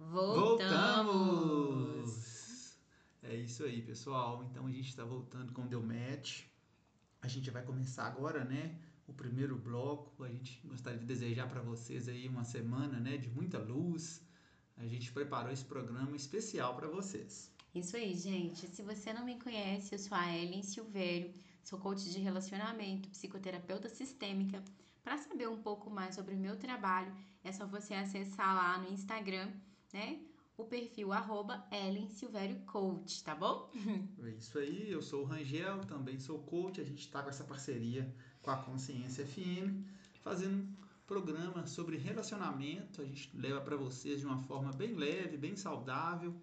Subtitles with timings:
[0.00, 1.60] Voltamos!
[3.22, 4.42] É isso aí, pessoal.
[4.50, 6.44] Então a gente está voltando com o Deu Match.
[7.20, 8.80] A gente vai começar agora, né?
[9.06, 10.24] O primeiro bloco.
[10.24, 13.18] A gente gostaria de desejar para vocês aí uma semana, né?
[13.18, 14.22] De muita luz.
[14.78, 17.52] A gente preparou esse programa especial para vocês.
[17.74, 18.66] Isso aí, gente.
[18.68, 23.90] Se você não me conhece, eu sou a Ellen Silvério, sou coach de relacionamento, psicoterapeuta
[23.90, 24.64] sistêmica.
[25.02, 27.14] Para saber um pouco mais sobre o meu trabalho,
[27.44, 29.52] é só você acessar lá no Instagram,
[29.92, 30.20] né?
[30.56, 33.70] O perfil arroba Ellen Silvério Coach, tá bom?
[34.22, 36.80] É isso aí, eu sou o Rangel, também sou coach.
[36.80, 39.86] A gente está com essa parceria com a Consciência FM,
[40.20, 43.00] fazendo um programa sobre relacionamento.
[43.00, 46.34] A gente leva para vocês de uma forma bem leve, bem saudável.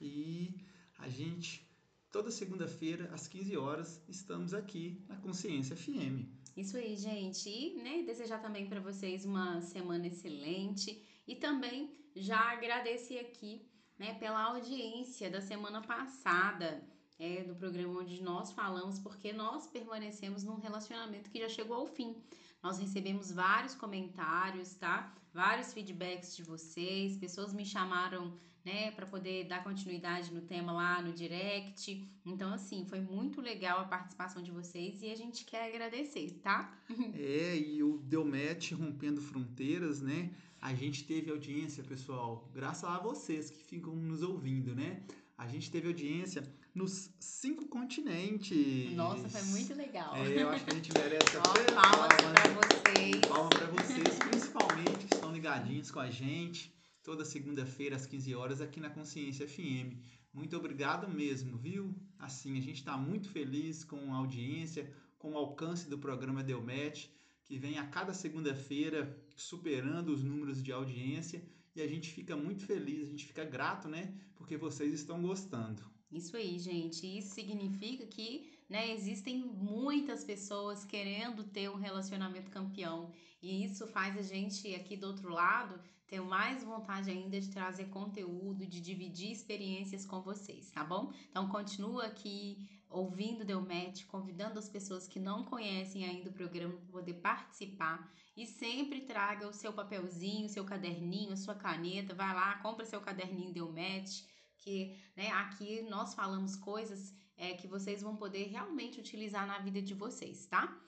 [0.00, 0.54] E
[0.98, 1.68] a gente,
[2.10, 6.26] toda segunda-feira, às 15 horas, estamos aqui na Consciência FM.
[6.56, 7.48] Isso aí, gente.
[7.48, 11.02] E né, desejar também para vocês uma semana excelente.
[11.26, 13.66] E também já agradecer aqui
[13.98, 16.82] né, pela audiência da semana passada
[17.18, 21.86] é, do programa onde nós falamos porque nós permanecemos num relacionamento que já chegou ao
[21.86, 22.16] fim.
[22.62, 25.14] Nós recebemos vários comentários, tá?
[25.32, 31.02] Vários feedbacks de vocês, pessoas me chamaram né, para poder dar continuidade no tema lá
[31.02, 32.06] no direct.
[32.24, 36.78] Então, assim, foi muito legal a participação de vocês e a gente quer agradecer, tá?
[37.14, 40.30] É, e o Deu Match rompendo fronteiras, né?
[40.60, 45.02] A gente teve audiência, pessoal, graças a vocês que ficam nos ouvindo, né?
[45.36, 48.92] A gente teve audiência nos cinco continentes.
[48.94, 50.14] Nossa, foi muito legal.
[50.14, 53.26] É, eu acho que a gente merece até palmas para vocês.
[53.26, 58.60] Palmas para vocês, principalmente que estão ligadinhos com a gente toda segunda-feira às 15 horas
[58.60, 59.96] aqui na Consciência FM.
[60.32, 61.94] Muito obrigado mesmo, viu?
[62.18, 67.10] Assim, a gente está muito feliz com a audiência, com o alcance do programa Delmet,
[67.44, 71.42] que vem a cada segunda-feira superando os números de audiência
[71.74, 74.14] e a gente fica muito feliz, a gente fica grato, né?
[74.34, 75.82] Porque vocês estão gostando.
[76.10, 77.06] Isso aí, gente.
[77.06, 83.10] Isso significa que né, existem muitas pessoas querendo ter um relacionamento campeão.
[83.40, 85.80] E isso faz a gente aqui do outro lado
[86.12, 91.10] tenho mais vontade ainda de trazer conteúdo, de dividir experiências com vocês, tá bom?
[91.30, 96.74] Então continua aqui ouvindo o Delmet, convidando as pessoas que não conhecem ainda o programa
[96.74, 102.34] para poder participar e sempre traga o seu papelzinho, seu caderninho, a sua caneta, vai
[102.34, 104.22] lá, compra seu caderninho Delmet,
[104.58, 109.80] que né, aqui nós falamos coisas é, que vocês vão poder realmente utilizar na vida
[109.80, 110.78] de vocês, tá?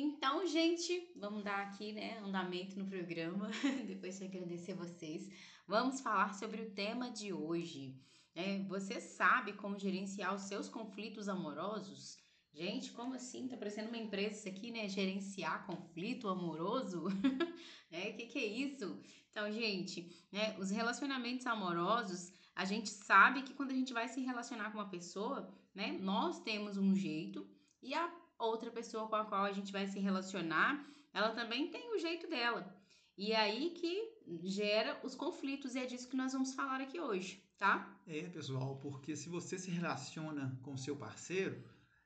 [0.00, 3.50] Então, gente, vamos dar aqui, né, andamento no programa,
[3.84, 5.28] depois de agradecer vocês.
[5.66, 8.00] Vamos falar sobre o tema de hoje.
[8.32, 12.16] É, você sabe como gerenciar os seus conflitos amorosos?
[12.54, 13.48] Gente, como assim?
[13.48, 14.88] Tá parecendo uma empresa isso aqui, né?
[14.88, 17.06] Gerenciar conflito amoroso?
[17.90, 19.00] é, que que é isso?
[19.32, 24.20] Então, gente, né, os relacionamentos amorosos, a gente sabe que quando a gente vai se
[24.20, 27.44] relacionar com uma pessoa, né, nós temos um jeito
[27.82, 28.08] e a
[28.38, 32.28] outra pessoa com a qual a gente vai se relacionar, ela também tem o jeito
[32.28, 32.74] dela.
[33.16, 37.00] E é aí que gera os conflitos, e é disso que nós vamos falar aqui
[37.00, 38.00] hoje, tá?
[38.06, 41.62] É, pessoal, porque se você se relaciona com seu parceiro,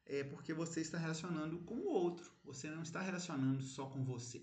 [0.06, 2.32] é porque você está relacionando com o outro.
[2.44, 4.42] Você não está relacionando só com você.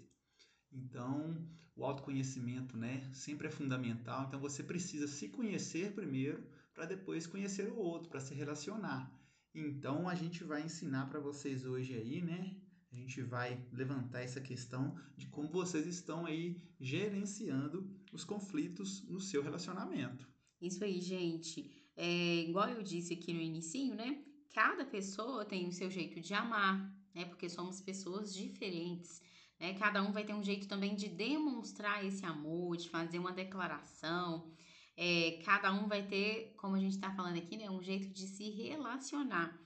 [0.72, 1.36] Então,
[1.76, 4.26] o autoconhecimento, né, sempre é fundamental.
[4.28, 9.12] Então, você precisa se conhecer primeiro para depois conhecer o outro, para se relacionar.
[9.54, 12.56] Então a gente vai ensinar para vocês hoje aí, né?
[12.92, 19.20] A gente vai levantar essa questão de como vocês estão aí gerenciando os conflitos no
[19.20, 20.28] seu relacionamento.
[20.60, 21.72] Isso aí, gente.
[21.96, 24.24] É, igual eu disse aqui no início, né?
[24.54, 27.26] Cada pessoa tem o seu jeito de amar, né?
[27.26, 29.22] Porque somos pessoas diferentes.
[29.60, 29.74] Né?
[29.74, 34.50] Cada um vai ter um jeito também de demonstrar esse amor, de fazer uma declaração.
[35.02, 38.28] É, cada um vai ter, como a gente está falando aqui, né, um jeito de
[38.28, 39.58] se relacionar.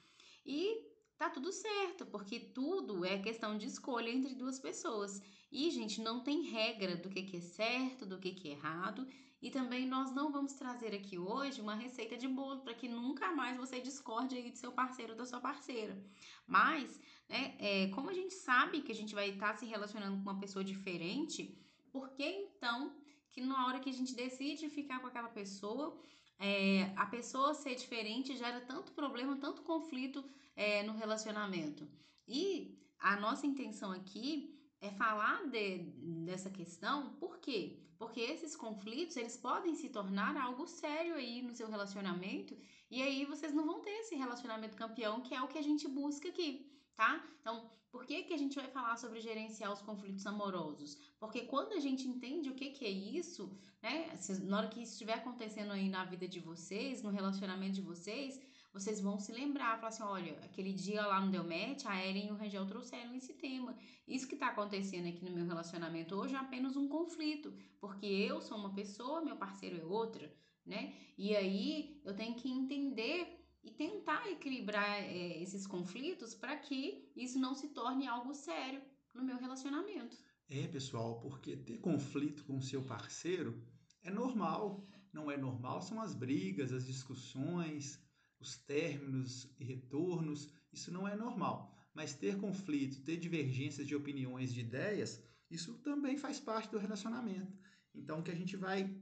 [0.45, 0.77] E
[1.17, 5.19] tá tudo certo, porque tudo é questão de escolha entre duas pessoas.
[5.51, 9.07] E, gente, não tem regra do que, que é certo, do que, que é errado.
[9.41, 13.31] E também nós não vamos trazer aqui hoje uma receita de bolo para que nunca
[13.31, 15.99] mais você discorde aí do seu parceiro ou da sua parceira.
[16.45, 20.15] Mas, né, é, como a gente sabe que a gente vai estar tá se relacionando
[20.17, 21.59] com uma pessoa diferente,
[21.91, 22.95] por que então
[23.33, 25.99] que na hora que a gente decide ficar com aquela pessoa,
[26.39, 30.23] é, a pessoa ser diferente gera tanto problema, tanto conflito
[30.55, 31.87] é, no relacionamento.
[32.27, 35.79] E a nossa intenção aqui é falar de,
[36.25, 37.79] dessa questão, por quê?
[37.97, 42.55] Porque esses conflitos, eles podem se tornar algo sério aí no seu relacionamento,
[42.91, 45.87] e aí vocês não vão ter esse relacionamento campeão, que é o que a gente
[45.87, 46.69] busca aqui.
[46.95, 47.23] tá?
[47.39, 50.97] Então, por que, que a gente vai falar sobre gerenciar os conflitos amorosos?
[51.19, 54.11] Porque quando a gente entende o que, que é isso, né?
[54.45, 58.41] Na hora que isso estiver acontecendo aí na vida de vocês, no relacionamento de vocês,
[58.73, 61.45] vocês vão se lembrar, falar assim, olha, aquele dia lá no Deu
[61.85, 63.77] a Ellen e o Rangel trouxeram esse tema.
[64.07, 68.41] Isso que está acontecendo aqui no meu relacionamento hoje é apenas um conflito, porque eu
[68.41, 70.33] sou uma pessoa, meu parceiro é outra,
[70.65, 70.95] né?
[71.15, 77.39] E aí eu tenho que entender e tentar equilibrar é, esses conflitos para que isso
[77.39, 78.81] não se torne algo sério
[79.13, 80.17] no meu relacionamento.
[80.49, 83.63] É, pessoal, porque ter conflito com seu parceiro
[84.01, 84.85] é normal.
[85.13, 87.99] Não é normal são as brigas, as discussões,
[88.39, 90.49] os términos e retornos.
[90.71, 91.73] Isso não é normal.
[91.93, 97.53] Mas ter conflito, ter divergências de opiniões, de ideias, isso também faz parte do relacionamento.
[97.93, 98.93] Então, o que a gente vai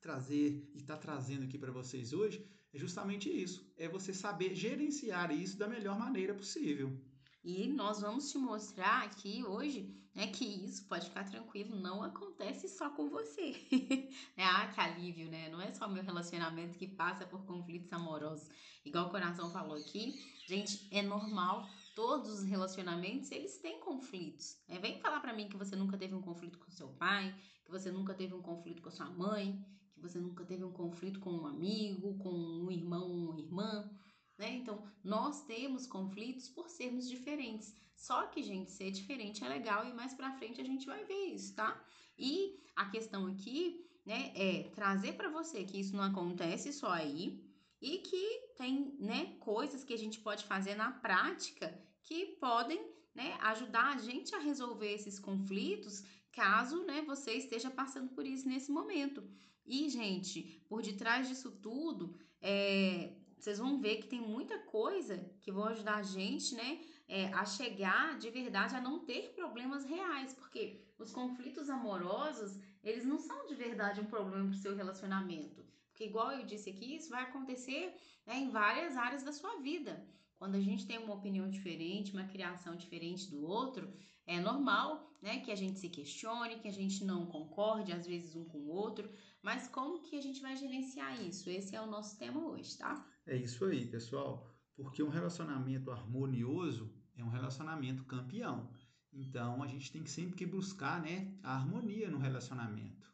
[0.00, 5.30] trazer e está trazendo aqui para vocês hoje é justamente isso: é você saber gerenciar
[5.32, 6.98] isso da melhor maneira possível.
[7.44, 12.68] E nós vamos te mostrar aqui hoje né, que isso, pode ficar tranquilo, não acontece
[12.68, 13.56] só com você.
[14.36, 15.48] é, ah, que alívio, né?
[15.48, 18.48] Não é só meu relacionamento que passa por conflitos amorosos.
[18.84, 20.14] Igual o coração falou aqui,
[20.46, 21.66] gente, é normal.
[21.94, 24.56] Todos os relacionamentos, eles têm conflitos.
[24.68, 27.34] É, vem falar para mim que você nunca teve um conflito com seu pai,
[27.64, 29.64] que você nunca teve um conflito com sua mãe,
[30.02, 33.90] você nunca teve um conflito com um amigo, com um irmão uma irmã,
[34.38, 34.56] né?
[34.56, 37.74] Então, nós temos conflitos por sermos diferentes.
[37.94, 41.26] Só que, gente, ser diferente é legal e mais pra frente a gente vai ver
[41.26, 41.80] isso, tá?
[42.18, 47.44] E a questão aqui, né, é trazer para você que isso não acontece só aí
[47.80, 52.80] e que tem, né, coisas que a gente pode fazer na prática que podem,
[53.14, 56.02] né, ajudar a gente a resolver esses conflitos
[56.32, 59.22] caso, né, você esteja passando por isso nesse momento.
[59.66, 65.50] E, gente, por detrás disso tudo, é, vocês vão ver que tem muita coisa que
[65.50, 70.32] vão ajudar a gente, né, é, a chegar de verdade a não ter problemas reais,
[70.32, 75.64] porque os conflitos amorosos, eles não são de verdade um problema para o seu relacionamento.
[75.90, 77.94] Porque, igual eu disse aqui, isso vai acontecer
[78.26, 80.06] né, em várias áreas da sua vida.
[80.36, 83.92] Quando a gente tem uma opinião diferente, uma criação diferente do outro,
[84.26, 88.34] é normal né, que a gente se questione, que a gente não concorde, às vezes,
[88.34, 89.10] um com o outro,
[89.40, 91.48] mas como que a gente vai gerenciar isso?
[91.48, 93.06] Esse é o nosso tema hoje, tá?
[93.26, 94.48] É isso aí, pessoal.
[94.74, 98.70] Porque um relacionamento harmonioso é um relacionamento campeão.
[99.12, 103.12] Então a gente tem que sempre que buscar, né, a harmonia no relacionamento.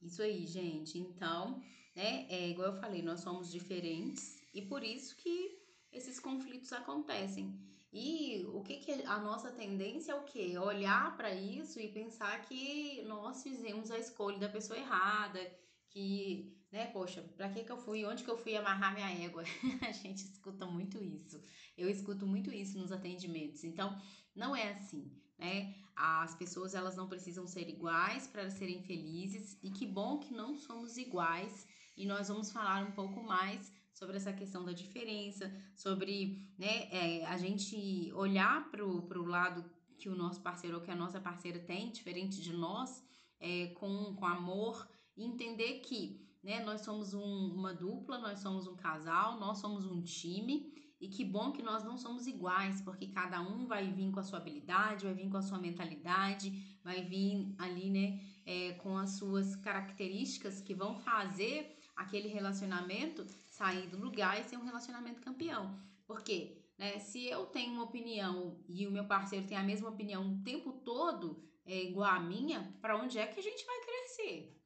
[0.00, 0.98] Isso aí, gente.
[0.98, 1.60] Então,
[1.94, 5.58] né, é igual eu falei, nós somos diferentes e por isso que
[5.90, 7.58] esses conflitos acontecem.
[7.98, 10.58] E o que, que a nossa tendência é o quê?
[10.58, 15.40] Olhar para isso e pensar que nós fizemos a escolha da pessoa errada,
[15.88, 19.44] que, né, poxa, para que que eu fui, onde que eu fui amarrar minha égua?
[19.80, 21.40] a gente escuta muito isso.
[21.74, 23.64] Eu escuto muito isso nos atendimentos.
[23.64, 23.98] Então,
[24.34, 25.74] não é assim, né?
[25.96, 30.54] As pessoas elas não precisam ser iguais para serem felizes e que bom que não
[30.54, 31.66] somos iguais.
[31.96, 37.24] E nós vamos falar um pouco mais sobre essa questão da diferença, sobre né, é,
[37.24, 39.64] a gente olhar para o lado
[39.96, 43.02] que o nosso parceiro ou que a nossa parceira tem, diferente de nós,
[43.40, 48.66] é, com, com amor, e entender que né, nós somos um, uma dupla, nós somos
[48.66, 53.06] um casal, nós somos um time, e que bom que nós não somos iguais, porque
[53.06, 56.52] cada um vai vir com a sua habilidade, vai vir com a sua mentalidade,
[56.84, 63.86] vai vir ali, né, é, com as suas características que vão fazer aquele relacionamento sair
[63.88, 65.78] do lugar e ser um relacionamento campeão.
[66.06, 70.30] Porque, né, se eu tenho uma opinião e o meu parceiro tem a mesma opinião
[70.30, 74.56] o tempo todo, é igual a minha, para onde é que a gente vai crescer?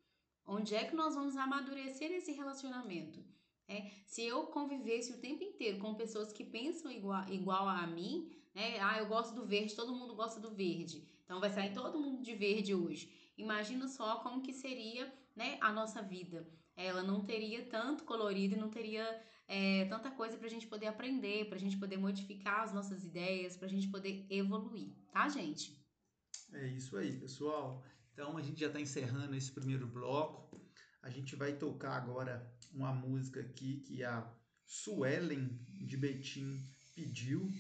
[0.44, 3.24] Onde é que nós vamos amadurecer nesse relacionamento?
[3.68, 8.28] É, se eu convivesse o tempo inteiro com pessoas que pensam igual, igual a mim,
[8.52, 8.80] né?
[8.80, 11.08] Ah, eu gosto do verde, todo mundo gosta do verde.
[11.24, 13.08] Então vai sair todo mundo de verde hoje.
[13.38, 16.46] Imagina só como que seria né, a nossa vida
[16.82, 19.04] ela não teria tanto colorido e não teria
[19.46, 23.04] é, tanta coisa para a gente poder aprender, para a gente poder modificar as nossas
[23.04, 25.78] ideias, para a gente poder evoluir, tá, gente?
[26.52, 27.84] É isso aí, pessoal.
[28.12, 30.60] Então a gente já está encerrando esse primeiro bloco.
[31.02, 34.30] A gente vai tocar agora uma música aqui que a
[34.64, 37.50] Suelen de Betim pediu.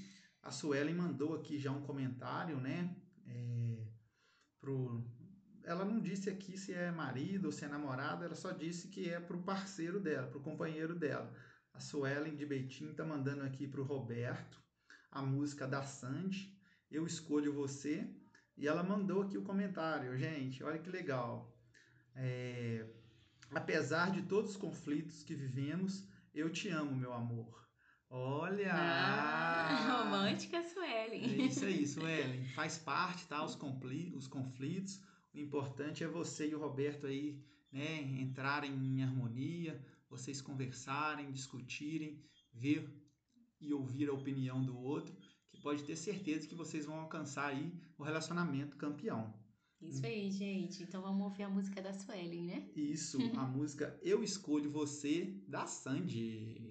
[0.42, 2.96] A Suelen mandou aqui já um comentário, né?
[3.26, 3.86] É,
[4.60, 5.04] pro
[5.70, 9.08] ela não disse aqui se é marido ou se é namorado, ela só disse que
[9.08, 11.32] é para o parceiro dela, para o companheiro dela.
[11.72, 14.60] A Suelen de Beitinho está mandando aqui para o Roberto
[15.10, 16.56] a música da Sandy,
[16.90, 18.08] Eu Escolho Você.
[18.56, 21.56] E ela mandou aqui o comentário, gente, olha que legal.
[22.14, 22.86] É,
[23.52, 27.68] Apesar de todos os conflitos que vivemos, eu te amo, meu amor.
[28.08, 28.72] Olha!
[28.72, 31.24] Ah, romântica Suelen.
[31.24, 32.44] É isso aí, Suelen.
[32.54, 33.44] Faz parte, tá?
[33.44, 33.58] Os,
[34.14, 35.00] os conflitos.
[35.32, 37.40] O importante é você e o Roberto aí,
[37.72, 42.22] né, entrarem em harmonia, vocês conversarem, discutirem,
[42.52, 42.88] ver
[43.60, 45.14] e ouvir a opinião do outro,
[45.50, 49.32] que pode ter certeza que vocês vão alcançar aí o relacionamento campeão.
[49.80, 50.82] Isso aí, gente.
[50.82, 52.70] Então vamos ouvir a música da Suelen, né?
[52.76, 56.69] Isso, a música Eu Escolho Você, da Sandy.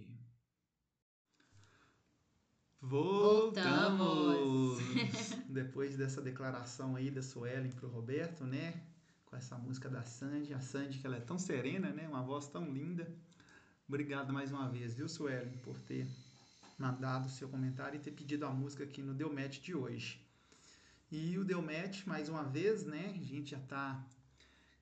[2.81, 4.79] Voltamos!
[5.49, 8.81] Depois dessa declaração aí da Suelen pro Roberto, né?
[9.25, 10.53] Com essa música da Sandy.
[10.53, 12.07] A Sandy, que ela é tão serena, né?
[12.07, 13.11] Uma voz tão linda.
[13.87, 16.07] Obrigado mais uma vez, viu, Suelen, por ter
[16.77, 20.25] mandado o seu comentário e ter pedido a música aqui no Deu Match de hoje.
[21.11, 23.13] E o Deu Match, mais uma vez, né?
[23.19, 24.07] A gente já está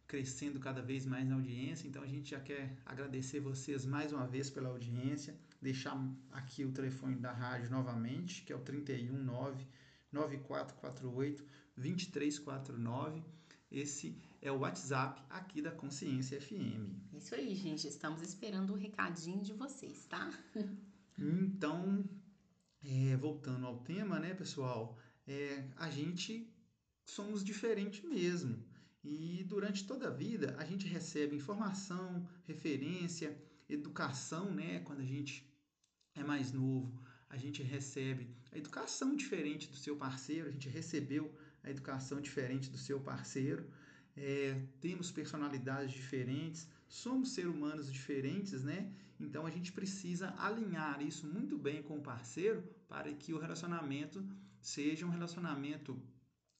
[0.07, 4.27] crescendo cada vez mais na audiência, então a gente já quer agradecer vocês mais uma
[4.27, 5.97] vez pela audiência, deixar
[6.31, 9.65] aqui o telefone da rádio novamente, que é o 319
[10.11, 11.43] 9448
[11.75, 13.23] 2349.
[13.69, 17.13] Esse é o WhatsApp aqui da Consciência FM.
[17.13, 17.87] Isso aí, gente.
[17.87, 20.31] Estamos esperando o recadinho de vocês, tá?
[21.19, 22.07] Então,
[22.83, 24.95] é, voltando ao tema, né, pessoal?
[25.25, 26.47] É, a gente
[27.03, 28.63] somos diferentes mesmo.
[29.03, 33.35] E durante toda a vida a gente recebe informação, referência,
[33.69, 34.79] educação, né?
[34.79, 35.47] Quando a gente
[36.15, 41.33] é mais novo, a gente recebe a educação diferente do seu parceiro, a gente recebeu
[41.63, 43.69] a educação diferente do seu parceiro,
[44.15, 48.91] é, temos personalidades diferentes, somos seres humanos diferentes, né?
[49.19, 54.25] Então a gente precisa alinhar isso muito bem com o parceiro para que o relacionamento
[54.61, 56.01] seja um relacionamento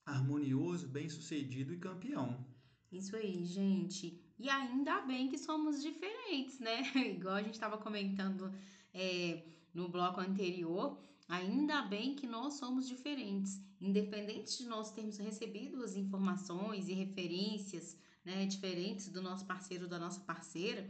[0.06, 2.46] harmonioso, bem-sucedido e campeão.
[2.92, 4.22] Isso aí, gente.
[4.40, 6.82] E ainda bem que somos diferentes, né?
[6.96, 8.54] Igual a gente estava comentando
[8.94, 13.60] é, no bloco anterior, ainda bem que nós somos diferentes.
[13.82, 19.98] Independente de nós termos recebido as informações e referências né, diferentes do nosso parceiro da
[19.98, 20.88] nossa parceira,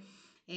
[0.48, 0.54] é,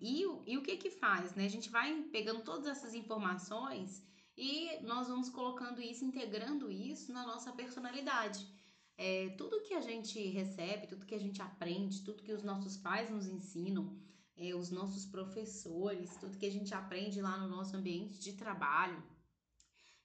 [0.00, 1.34] e, e o que que faz?
[1.34, 1.46] Né?
[1.46, 4.02] A gente vai pegando todas essas informações
[4.36, 8.46] e nós vamos colocando isso, integrando isso na nossa personalidade.
[9.04, 12.76] É, tudo que a gente recebe, tudo que a gente aprende, tudo que os nossos
[12.76, 13.84] pais nos ensinam,
[14.36, 19.02] é, os nossos professores, tudo que a gente aprende lá no nosso ambiente de trabalho,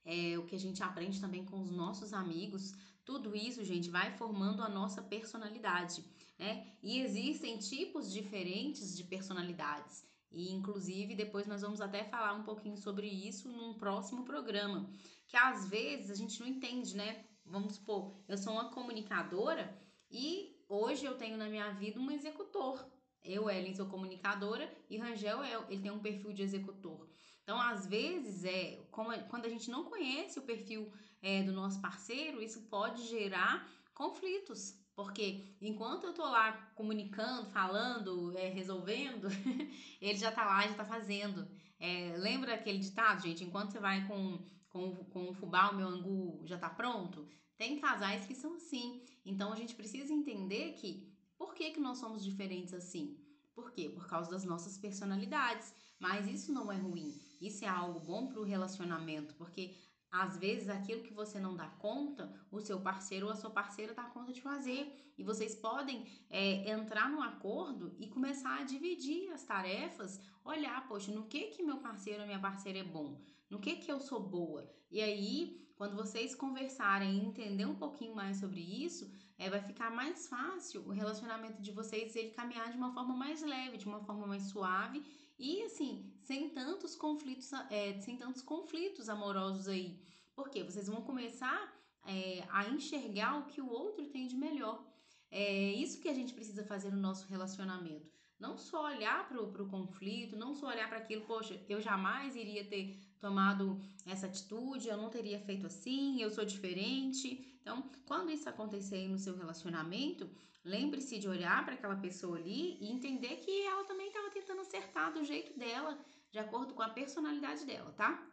[0.03, 2.73] é, o que a gente aprende também com os nossos amigos,
[3.05, 6.03] tudo isso, gente, vai formando a nossa personalidade,
[6.39, 6.65] né?
[6.81, 10.03] E existem tipos diferentes de personalidades.
[10.31, 14.89] E inclusive depois nós vamos até falar um pouquinho sobre isso num próximo programa,
[15.27, 17.26] que às vezes a gente não entende, né?
[17.49, 19.73] Vamos supor, eu sou uma comunicadora
[20.11, 22.85] e hoje eu tenho na minha vida um executor.
[23.23, 27.07] Eu, Ellen, sou comunicadora e Rangel, é, ele tem um perfil de executor.
[27.43, 31.79] Então, às vezes, é, como, quando a gente não conhece o perfil é, do nosso
[31.81, 39.27] parceiro, isso pode gerar conflitos, porque enquanto eu tô lá comunicando, falando, é, resolvendo,
[40.01, 41.47] ele já tá lá, já tá fazendo.
[41.79, 43.43] É, lembra aquele ditado, gente?
[43.43, 44.39] Enquanto você vai com,
[44.77, 47.27] com, com o fubá, o meu angu já tá pronto?
[47.57, 49.03] Tem casais que são assim.
[49.25, 53.17] Então a gente precisa entender que por que, que nós somos diferentes assim?
[53.55, 53.89] Por quê?
[53.89, 55.73] Por causa das nossas personalidades.
[55.99, 57.19] Mas isso não é ruim.
[57.41, 59.75] Isso é algo bom para o relacionamento, porque
[60.11, 63.93] às vezes, aquilo que você não dá conta, o seu parceiro ou a sua parceira
[63.93, 65.13] dá conta de fazer.
[65.17, 71.11] E vocês podem é, entrar num acordo e começar a dividir as tarefas, olhar, poxa,
[71.11, 73.19] no que que meu parceiro ou minha parceira é bom?
[73.49, 74.69] No que que eu sou boa?
[74.91, 79.91] E aí, quando vocês conversarem e entender um pouquinho mais sobre isso, é, vai ficar
[79.91, 84.01] mais fácil o relacionamento de vocês ele caminhar de uma forma mais leve, de uma
[84.01, 85.03] forma mais suave
[85.37, 89.99] e assim, sem tantos conflitos, é, sem tantos conflitos amorosos aí.
[90.35, 91.73] Porque vocês vão começar
[92.05, 94.83] é, a enxergar o que o outro tem de melhor.
[95.29, 98.09] É isso que a gente precisa fazer no nosso relacionamento.
[98.39, 102.63] Não só olhar para o conflito, não só olhar para aquilo, poxa, eu jamais iria
[102.65, 107.57] ter tomado essa atitude, eu não teria feito assim, eu sou diferente.
[107.61, 110.29] Então, quando isso acontecer no seu relacionamento,
[110.63, 115.13] lembre-se de olhar para aquela pessoa ali e entender que ela também estava tentando acertar
[115.13, 115.97] do jeito dela,
[116.31, 118.25] de acordo com a personalidade dela, tá?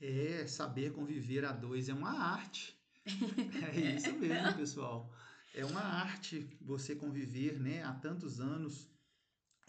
[0.00, 2.76] É, saber conviver a dois é uma arte.
[3.06, 5.12] é isso mesmo, pessoal.
[5.54, 8.88] É uma arte você conviver, né, há tantos anos,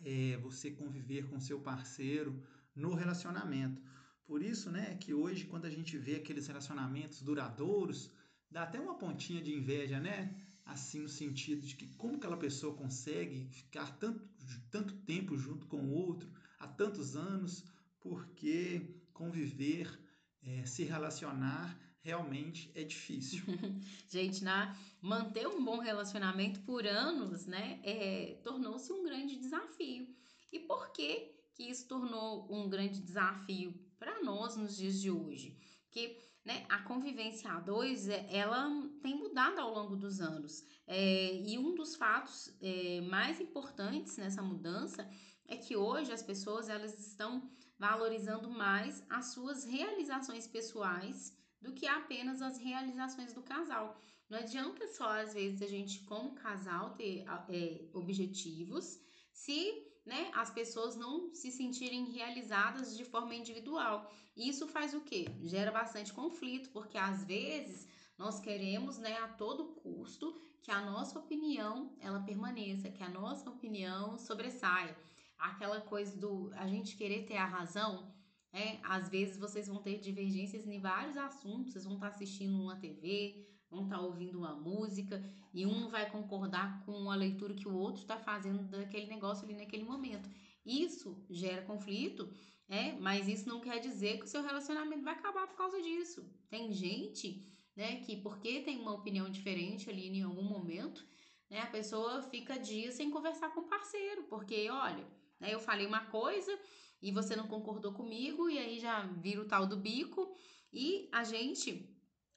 [0.06, 2.42] é, você conviver com seu parceiro
[2.76, 3.82] no relacionamento.
[4.32, 8.10] Por isso, né, que hoje quando a gente vê aqueles relacionamentos duradouros,
[8.50, 10.34] dá até uma pontinha de inveja, né?
[10.64, 14.26] Assim, no sentido de que como aquela pessoa consegue ficar tanto,
[14.70, 17.66] tanto tempo junto com o outro, há tantos anos,
[18.00, 20.00] porque conviver,
[20.42, 23.44] é, se relacionar realmente é difícil.
[24.08, 30.08] Gente, na, manter um bom relacionamento por anos, né, é, tornou-se um grande desafio.
[30.54, 35.56] E por que que isso tornou um grande desafio para nós nos dias de hoje?
[35.86, 38.68] Porque né, a convivência a dois, é, ela
[39.00, 40.66] tem mudado ao longo dos anos.
[40.88, 45.08] É, e um dos fatos é, mais importantes nessa mudança
[45.48, 51.32] é que hoje as pessoas elas estão valorizando mais as suas realizações pessoais
[51.62, 54.02] do que apenas as realizações do casal.
[54.28, 59.00] Não adianta só, às vezes, a gente, como casal, ter é, objetivos
[59.32, 64.12] se né, as pessoas não se sentirem realizadas de forma individual.
[64.36, 65.26] Isso faz o quê?
[65.44, 71.18] Gera bastante conflito, porque às vezes nós queremos, né, a todo custo que a nossa
[71.18, 74.96] opinião ela permaneça, que a nossa opinião sobressaia.
[75.38, 78.14] Aquela coisa do a gente querer ter a razão,
[78.54, 82.76] é, às vezes vocês vão ter divergências em vários assuntos, vocês vão estar assistindo uma
[82.76, 85.24] TV, vão estar ouvindo uma música
[85.54, 89.56] e um vai concordar com a leitura que o outro está fazendo daquele negócio ali
[89.56, 90.30] naquele momento.
[90.66, 92.30] Isso gera conflito,
[92.68, 96.30] é, mas isso não quer dizer que o seu relacionamento vai acabar por causa disso.
[96.50, 97.42] Tem gente,
[97.76, 101.04] né, que porque tem uma opinião diferente ali em algum momento,
[101.50, 105.08] né, a pessoa fica dias sem conversar com o parceiro, porque olha,
[105.40, 106.58] né, eu falei uma coisa
[107.02, 110.36] e você não concordou comigo e aí já vira o tal do bico
[110.72, 111.91] e a gente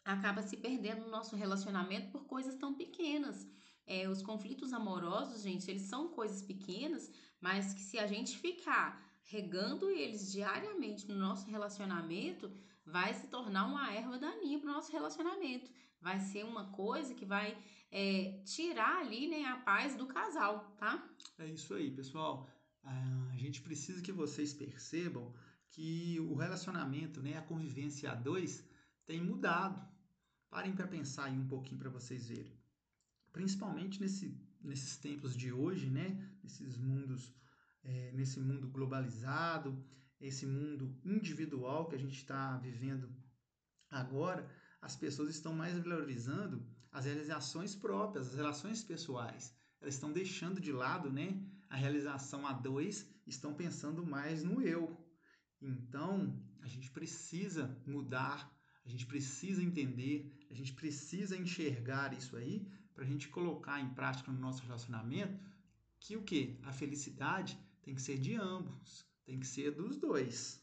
[0.04, 3.46] acaba se perdendo no nosso relacionamento por coisas tão pequenas.
[3.87, 9.02] É, os conflitos amorosos, gente, eles são coisas pequenas, mas que se a gente ficar
[9.25, 12.50] regando eles diariamente no nosso relacionamento,
[12.84, 15.70] vai se tornar uma erva daninha para o nosso relacionamento.
[16.00, 17.56] Vai ser uma coisa que vai
[17.90, 21.02] é, tirar ali né, a paz do casal, tá?
[21.38, 22.49] É isso aí, pessoal.
[22.82, 25.32] A gente precisa que vocês percebam
[25.70, 28.62] que o relacionamento, né, a convivência a dois,
[29.06, 29.93] tem mudado.
[30.54, 32.56] Parem para pensar aí um pouquinho para vocês verem.
[33.32, 36.16] Principalmente nesse, nesses tempos de hoje, né?
[36.44, 37.34] Nesses mundos,
[37.82, 39.84] é, nesse mundo globalizado,
[40.20, 43.12] esse mundo individual que a gente está vivendo
[43.90, 44.48] agora,
[44.81, 49.52] as pessoas estão mais valorizando as realizações próprias, as relações pessoais.
[49.81, 51.37] Elas estão deixando de lado, né?
[51.68, 55.05] A realização a dois, estão pensando mais no eu.
[55.61, 58.54] Então, a gente precisa mudar
[58.85, 63.88] a gente precisa entender, a gente precisa enxergar isso aí para a gente colocar em
[63.94, 65.38] prática no nosso relacionamento
[66.05, 66.59] que o que?
[66.62, 70.62] A felicidade tem que ser de ambos, tem que ser dos dois.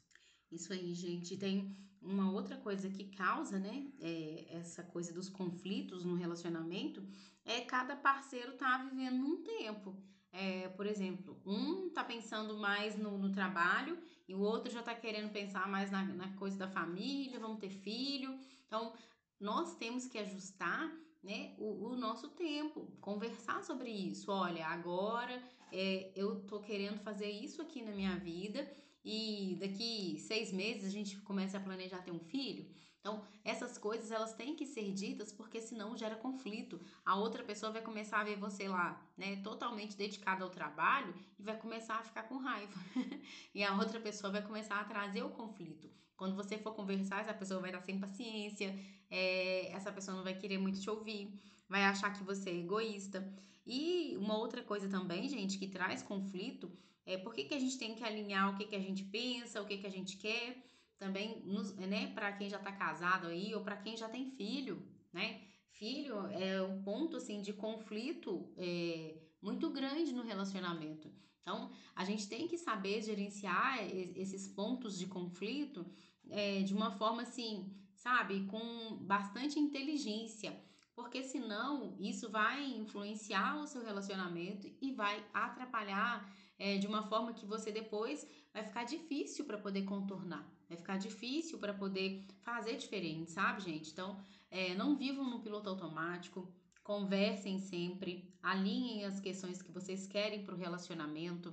[0.52, 1.36] Isso aí, gente.
[1.36, 7.04] Tem uma outra coisa que causa, né, é, essa coisa dos conflitos no relacionamento
[7.44, 9.96] é cada parceiro tá vivendo num tempo.
[10.32, 13.98] É, por exemplo, um tá pensando mais no, no trabalho
[14.32, 17.70] e o outro já tá querendo pensar mais na, na coisa da família, vamos ter
[17.70, 18.40] filho.
[18.66, 18.94] Então,
[19.38, 20.90] nós temos que ajustar
[21.22, 24.32] né, o, o, nosso tempo, conversar sobre isso.
[24.32, 28.72] Olha, agora é, eu tô querendo fazer isso aqui na minha vida
[29.04, 32.70] e daqui seis meses a gente começa a planejar ter um filho.
[33.02, 36.80] Então, essas coisas elas têm que ser ditas porque senão gera conflito.
[37.04, 41.42] A outra pessoa vai começar a ver você lá, né, totalmente dedicada ao trabalho e
[41.42, 42.80] vai começar a ficar com raiva.
[43.56, 45.90] e a outra pessoa vai começar a trazer o conflito.
[46.16, 50.38] Quando você for conversar, essa pessoa vai estar sem paciência, é, essa pessoa não vai
[50.38, 53.28] querer muito te ouvir, vai achar que você é egoísta.
[53.66, 56.72] E uma outra coisa também, gente, que traz conflito
[57.06, 59.62] é por que, que a gente tem que alinhar o que, que a gente pensa,
[59.62, 60.64] o que, que a gente quer
[60.98, 61.44] também,
[61.78, 65.42] né, para quem já está casado aí ou para quem já tem filho, né?
[65.72, 71.12] Filho é um ponto assim de conflito é, muito grande no relacionamento.
[71.42, 73.84] Então, a gente tem que saber gerenciar
[74.16, 75.84] esses pontos de conflito
[76.30, 80.56] é, de uma forma assim, sabe, com bastante inteligência,
[80.96, 87.34] porque senão isso vai influenciar o seu relacionamento e vai atrapalhar é, de uma forma
[87.34, 92.78] que você depois vai ficar difícil para poder contornar, vai ficar difícil para poder fazer
[92.78, 93.90] diferente, sabe, gente?
[93.92, 94.16] Então,
[94.52, 96.48] é, não vivam no piloto automático,
[96.84, 101.52] conversem sempre, alinhem as questões que vocês querem para o relacionamento,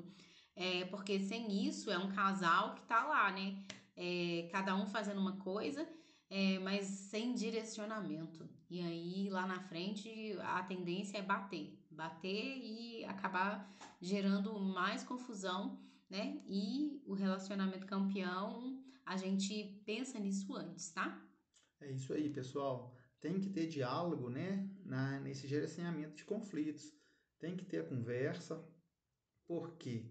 [0.55, 3.57] é, porque sem isso é um casal que tá lá, né?
[3.97, 5.89] É, cada um fazendo uma coisa,
[6.29, 8.47] é, mas sem direcionamento.
[8.69, 15.79] E aí lá na frente a tendência é bater, bater e acabar gerando mais confusão
[16.11, 16.41] né?
[16.47, 21.25] E o relacionamento campeão, a gente pensa nisso antes, tá?
[21.81, 22.95] É isso aí, pessoal.
[23.21, 24.69] Tem que ter diálogo, né?
[24.85, 26.93] Na, nesse gerenciamento de conflitos.
[27.39, 28.65] Tem que ter a conversa.
[29.47, 30.11] Por quê?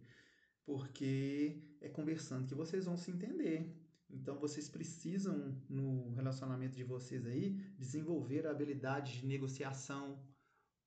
[0.65, 3.75] Porque é conversando que vocês vão se entender.
[4.09, 10.23] Então vocês precisam no relacionamento de vocês aí desenvolver a habilidade de negociação,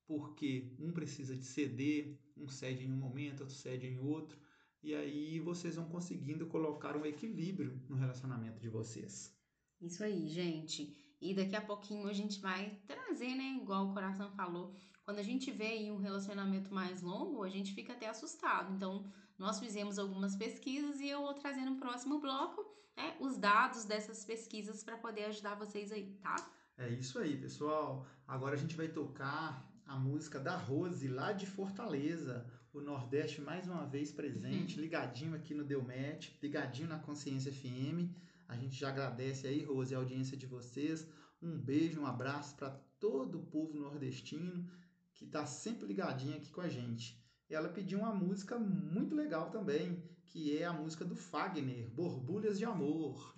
[0.05, 4.37] porque um precisa de ceder, um cede em um momento, outro cede em outro,
[4.83, 9.35] e aí vocês vão conseguindo colocar um equilíbrio no relacionamento de vocês.
[9.79, 10.95] Isso aí, gente.
[11.21, 13.59] E daqui a pouquinho a gente vai trazer, né?
[13.61, 14.75] Igual o coração falou.
[15.03, 18.73] Quando a gente vê aí um relacionamento mais longo, a gente fica até assustado.
[18.73, 19.05] Então,
[19.37, 24.25] nós fizemos algumas pesquisas e eu vou trazer no próximo bloco né, os dados dessas
[24.25, 26.35] pesquisas para poder ajudar vocês aí, tá?
[26.77, 28.07] É isso aí, pessoal.
[28.27, 32.45] Agora a gente vai tocar a música da Rose, lá de Fortaleza.
[32.73, 38.09] O Nordeste mais uma vez presente, ligadinho aqui no Deu Match, ligadinho na Consciência FM.
[38.47, 41.07] A gente já agradece aí, Rose, a audiência de vocês.
[41.41, 44.65] Um beijo, um abraço para todo o povo nordestino
[45.13, 47.21] que está sempre ligadinho aqui com a gente.
[47.49, 52.65] Ela pediu uma música muito legal também, que é a música do Fagner, Borbulhas de
[52.65, 53.35] Amor.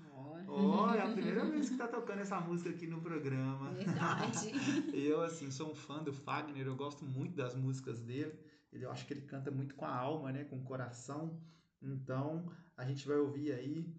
[0.47, 3.71] Olha, é a primeira vez que tá tocando essa música aqui no programa.
[3.71, 4.51] Verdade.
[4.93, 8.37] eu, assim, sou um fã do Fagner, eu gosto muito das músicas dele.
[8.71, 10.43] Eu acho que ele canta muito com a alma, né?
[10.45, 11.39] Com o coração.
[11.81, 13.93] Então, a gente vai ouvir aí.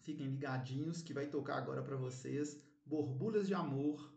[0.00, 4.14] Fiquem ligadinhos que vai tocar agora para vocês Borbulhas de Amor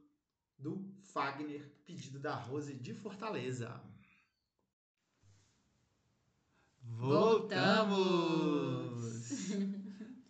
[0.58, 3.82] do Fagner, pedido da Rose de Fortaleza.
[6.84, 8.20] Voltamos!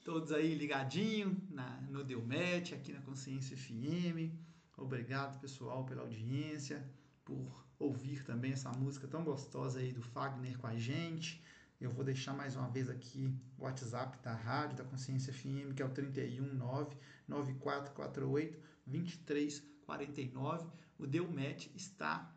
[0.10, 4.34] Todos aí ligadinho na, no Delmet, aqui na Consciência FM.
[4.76, 6.84] Obrigado, pessoal, pela audiência,
[7.24, 11.44] por ouvir também essa música tão gostosa aí do Fagner com a gente.
[11.80, 15.84] Eu vou deixar mais uma vez aqui o WhatsApp da rádio, da Consciência FM, que
[15.84, 20.68] é o 319 9448 2349.
[20.98, 22.36] O Delmet está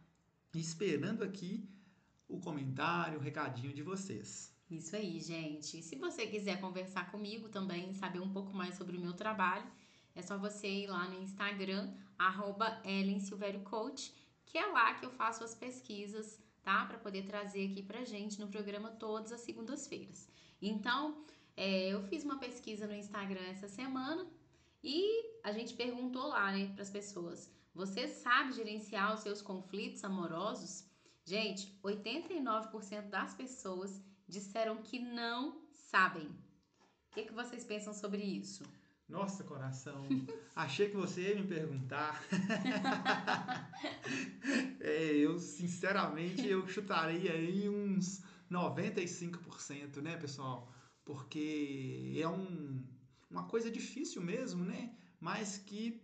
[0.55, 1.67] esperando aqui
[2.29, 4.52] o comentário, o recadinho de vocês.
[4.73, 5.83] Isso aí, gente.
[5.83, 9.71] Se você quiser conversar comigo também, saber um pouco mais sobre o meu trabalho,
[10.15, 12.81] é só você ir lá no Instagram, arroba
[13.65, 14.15] Coach,
[14.47, 16.87] que é lá que eu faço as pesquisas, tá?
[16.87, 20.27] Para poder trazer aqui pra gente no programa todas as segundas-feiras.
[20.61, 21.23] Então,
[21.55, 24.27] é, eu fiz uma pesquisa no Instagram essa semana
[24.83, 30.03] e a gente perguntou lá, né, para as pessoas: você sabe gerenciar os seus conflitos
[30.03, 30.91] amorosos?
[31.27, 34.01] Gente, 89% das pessoas
[34.33, 36.27] disseram que não sabem.
[36.27, 38.65] O que, que vocês pensam sobre isso?
[39.07, 40.07] Nossa, coração,
[40.57, 42.25] achei que você ia me perguntar.
[44.81, 50.73] é, eu, sinceramente, eu chutaria aí uns 95%, né, pessoal?
[51.05, 52.83] Porque é um,
[53.31, 54.97] uma coisa difícil mesmo, né?
[55.21, 56.03] Mas que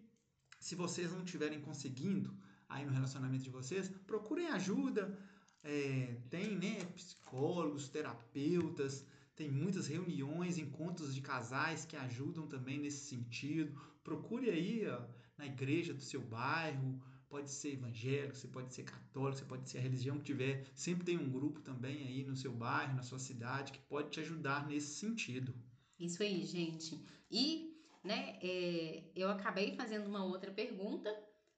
[0.61, 2.37] se vocês não estiverem conseguindo
[2.69, 5.19] aí no relacionamento de vocês, procurem ajuda,
[5.63, 13.09] é, tem né, psicólogos, terapeutas, tem muitas reuniões, encontros de casais que ajudam também nesse
[13.09, 13.81] sentido.
[14.03, 15.01] Procure aí ó,
[15.37, 19.79] na igreja do seu bairro, pode ser evangélico, você pode ser católico, você pode ser
[19.79, 20.65] a religião que tiver.
[20.75, 24.21] Sempre tem um grupo também aí no seu bairro, na sua cidade, que pode te
[24.21, 25.55] ajudar nesse sentido.
[25.99, 27.01] Isso aí, gente.
[27.31, 31.15] E, né, é, eu acabei fazendo uma outra pergunta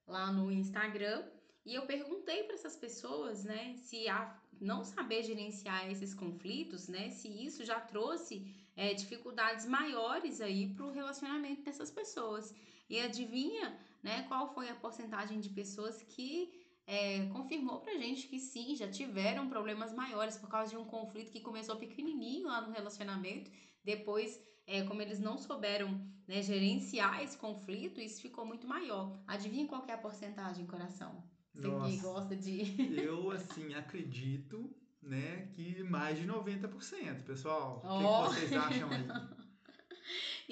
[0.07, 1.25] lá no Instagram
[1.65, 7.11] e eu perguntei para essas pessoas, né, se a não saber gerenciar esses conflitos, né,
[7.11, 12.55] se isso já trouxe é, dificuldades maiores aí para o relacionamento dessas pessoas.
[12.89, 16.53] E adivinha, né, qual foi a porcentagem de pessoas que
[16.87, 21.31] é, confirmou pra gente que sim, já tiveram problemas maiores por causa de um conflito
[21.31, 23.51] que começou pequenininho lá no relacionamento,
[23.85, 25.89] depois, é, como eles não souberam
[26.27, 29.23] né, gerenciar esse conflito, isso ficou muito maior.
[29.27, 31.23] Adivinha qual é a porcentagem, coração?
[31.55, 32.77] Você gosta de.
[33.01, 34.71] eu, assim, acredito,
[35.03, 37.83] né, que mais de 90%, pessoal.
[37.85, 38.27] Oh.
[38.27, 39.07] O que, que vocês acham aí?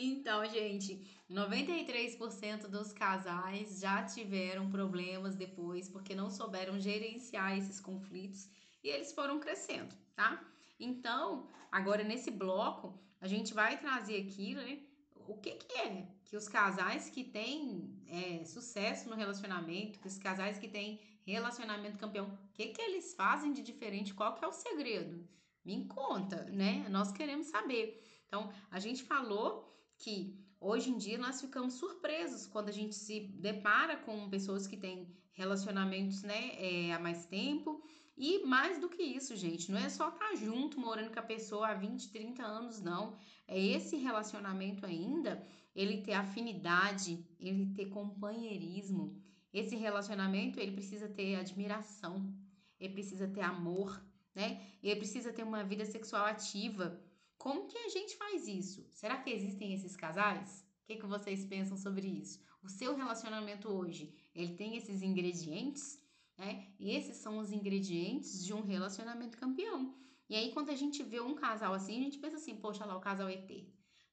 [0.00, 8.48] Então, gente, 93% dos casais já tiveram problemas depois porque não souberam gerenciar esses conflitos
[8.84, 10.40] e eles foram crescendo, tá?
[10.78, 14.78] Então, agora nesse bloco, a gente vai trazer aqui, né,
[15.26, 20.18] o que, que é que os casais que têm é, sucesso no relacionamento, que os
[20.18, 24.14] casais que têm relacionamento campeão, o que, que eles fazem de diferente?
[24.14, 25.26] Qual que é o segredo?
[25.64, 26.86] Me conta, né?
[26.88, 28.02] Nós queremos saber.
[28.26, 29.68] Então, a gente falou
[29.98, 34.76] que hoje em dia nós ficamos surpresos quando a gente se depara com pessoas que
[34.76, 37.82] têm relacionamentos né, é, há mais tempo.
[38.16, 41.22] E mais do que isso, gente, não é só estar tá junto, morando com a
[41.22, 43.16] pessoa há 20, 30 anos, não.
[43.46, 45.46] É esse relacionamento ainda
[45.78, 49.16] ele ter afinidade, ele ter companheirismo.
[49.52, 52.34] Esse relacionamento, ele precisa ter admiração,
[52.80, 54.60] ele precisa ter amor, né?
[54.82, 57.00] Ele precisa ter uma vida sexual ativa.
[57.36, 58.88] Como que a gente faz isso?
[58.90, 60.66] Será que existem esses casais?
[60.82, 62.40] O que, que vocês pensam sobre isso?
[62.60, 65.96] O seu relacionamento hoje, ele tem esses ingredientes?
[66.36, 66.66] Né?
[66.80, 69.94] E esses são os ingredientes de um relacionamento campeão.
[70.28, 72.96] E aí, quando a gente vê um casal assim, a gente pensa assim, poxa lá,
[72.96, 73.48] o casal ET.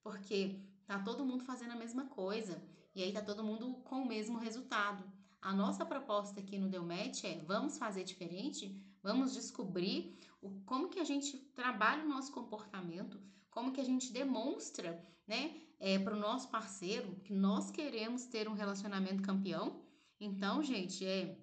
[0.06, 2.62] Porque tá todo mundo fazendo a mesma coisa.
[2.94, 5.04] E aí tá todo mundo com o mesmo resultado.
[5.41, 11.00] A nossa proposta aqui no Delmet é vamos fazer diferente, vamos descobrir o, como que
[11.00, 16.20] a gente trabalha o nosso comportamento, como que a gente demonstra, né, é, para o
[16.20, 19.82] nosso parceiro que nós queremos ter um relacionamento campeão.
[20.20, 21.36] Então, gente, é,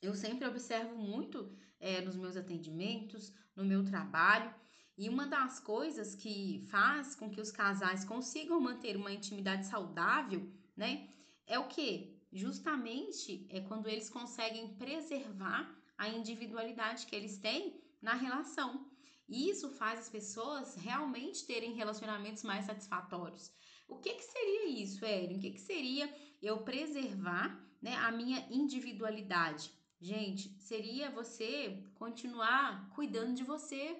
[0.00, 4.50] eu sempre observo muito é, nos meus atendimentos, no meu trabalho,
[4.98, 10.52] e uma das coisas que faz com que os casais consigam manter uma intimidade saudável,
[10.76, 11.08] né,
[11.46, 12.20] é o que?
[12.32, 18.90] Justamente é quando eles conseguem preservar a individualidade que eles têm na relação.
[19.28, 23.52] E isso faz as pessoas realmente terem relacionamentos mais satisfatórios.
[23.86, 25.36] O que, que seria isso, Eren?
[25.36, 29.70] O que, que seria eu preservar né, a minha individualidade?
[30.00, 33.96] Gente, seria você continuar cuidando de você.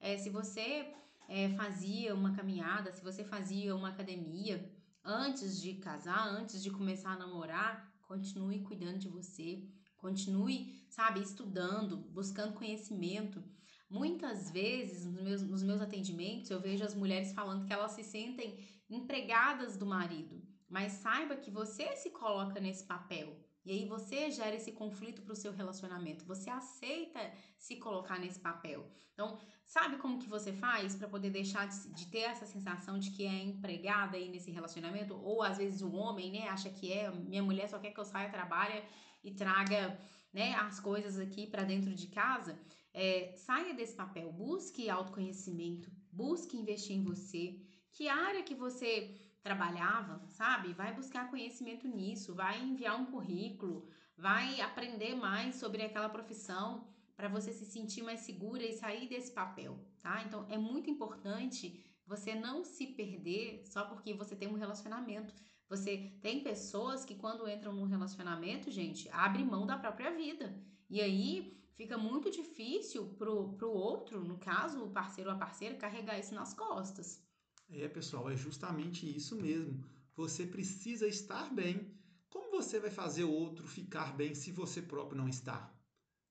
[0.00, 0.92] É, se você
[1.28, 4.68] é, fazia uma caminhada, se você fazia uma academia
[5.04, 9.62] antes de casar, antes de começar a namorar, continue cuidando de você.
[9.96, 13.44] Continue, sabe, estudando, buscando conhecimento.
[13.88, 18.02] Muitas vezes, nos meus, nos meus atendimentos, eu vejo as mulheres falando que elas se
[18.02, 18.58] sentem
[18.88, 20.42] empregadas do marido.
[20.68, 23.36] Mas saiba que você se coloca nesse papel.
[23.64, 26.24] E aí você gera esse conflito para o seu relacionamento.
[26.24, 27.20] Você aceita
[27.58, 28.90] se colocar nesse papel.
[29.12, 33.10] Então, sabe como que você faz para poder deixar de, de, ter essa sensação de
[33.10, 35.14] que é empregada aí nesse relacionamento?
[35.14, 38.04] Ou às vezes o homem, né, acha que é, minha mulher só quer que eu
[38.04, 38.82] saia, trabalhe
[39.22, 40.00] e traga,
[40.32, 42.58] né, as coisas aqui para dentro de casa.
[42.94, 47.60] É, saia desse papel, busque autoconhecimento, busque investir em você.
[47.92, 50.72] Que área que você trabalhava, sabe?
[50.72, 57.28] Vai buscar conhecimento nisso, vai enviar um currículo, vai aprender mais sobre aquela profissão para
[57.28, 60.22] você se sentir mais segura e sair desse papel, tá?
[60.22, 65.32] Então é muito importante você não se perder só porque você tem um relacionamento.
[65.68, 70.60] Você tem pessoas que quando entram num relacionamento, gente, abre mão da própria vida.
[70.88, 75.76] E aí fica muito difícil pro, pro outro, no caso, o parceiro ou a parceira,
[75.76, 77.24] carregar isso nas costas.
[77.72, 79.84] É, pessoal, é justamente isso mesmo.
[80.16, 81.94] Você precisa estar bem.
[82.28, 85.72] Como você vai fazer o outro ficar bem se você próprio não está?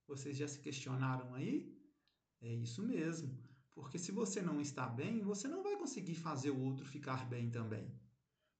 [0.05, 1.73] Vocês já se questionaram aí?
[2.41, 3.37] É isso mesmo.
[3.71, 7.49] Porque se você não está bem, você não vai conseguir fazer o outro ficar bem
[7.49, 7.89] também.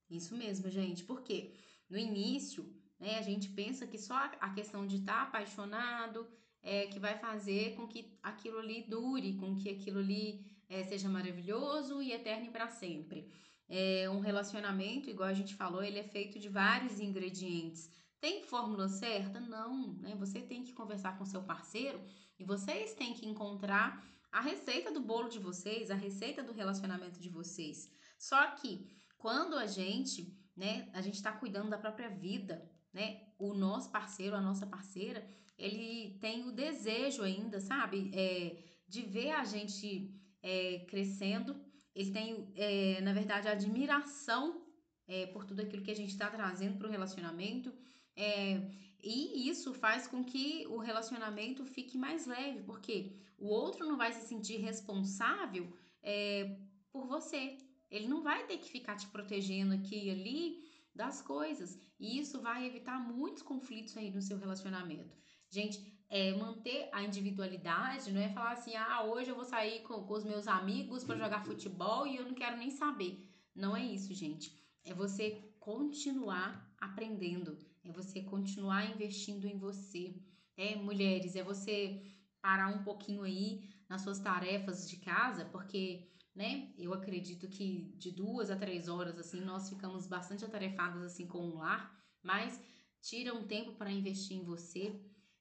[0.10, 1.04] Isso mesmo, gente.
[1.04, 1.54] Porque
[1.90, 2.66] no início,
[2.98, 6.26] né, a gente pensa que só a questão de estar apaixonado
[6.62, 11.10] é que vai fazer com que aquilo ali dure, com que aquilo ali é, seja
[11.10, 13.30] maravilhoso e eterno para sempre.
[13.68, 17.90] É, um relacionamento, igual a gente falou, ele é feito de vários ingredientes.
[18.22, 19.40] Tem fórmula certa?
[19.40, 20.16] Não, né?
[20.16, 22.00] Você tem que conversar com seu parceiro
[22.38, 27.20] e vocês têm que encontrar a receita do bolo de vocês, a receita do relacionamento
[27.20, 27.90] de vocês.
[28.18, 33.54] Só que quando a gente, né, a gente está cuidando da própria vida, né, o
[33.54, 35.28] nosso parceiro, a nossa parceira,
[35.58, 41.56] ele tem o desejo ainda, sabe, é, de ver a gente é, crescendo,
[41.96, 44.66] ele tem, é, na verdade, admiração
[45.08, 47.74] é, por tudo aquilo que a gente está trazendo para o relacionamento.
[48.16, 48.62] É,
[49.02, 54.12] e isso faz com que o relacionamento fique mais leve, porque o outro não vai
[54.12, 55.72] se sentir responsável
[56.04, 56.58] é,
[56.92, 57.58] por você.
[57.90, 61.80] Ele não vai ter que ficar te protegendo aqui e ali das coisas.
[62.00, 65.18] E isso vai evitar muitos conflitos aí no seu relacionamento.
[65.50, 70.04] Gente, é, manter a individualidade, não é falar assim, ah, hoje eu vou sair com,
[70.04, 73.30] com os meus amigos para jogar futebol e eu não quero nem saber.
[73.56, 74.58] Não é isso, gente.
[74.84, 80.16] É você continuar aprendendo, é você continuar investindo em você.
[80.58, 82.02] É, mulheres, é você
[82.42, 88.12] parar um pouquinho aí nas suas tarefas de casa, porque, né, eu acredito que de
[88.12, 92.60] duas a três horas, assim, nós ficamos bastante atarefadas, assim, com o lar, mas
[93.02, 95.00] tira um tempo para investir em você,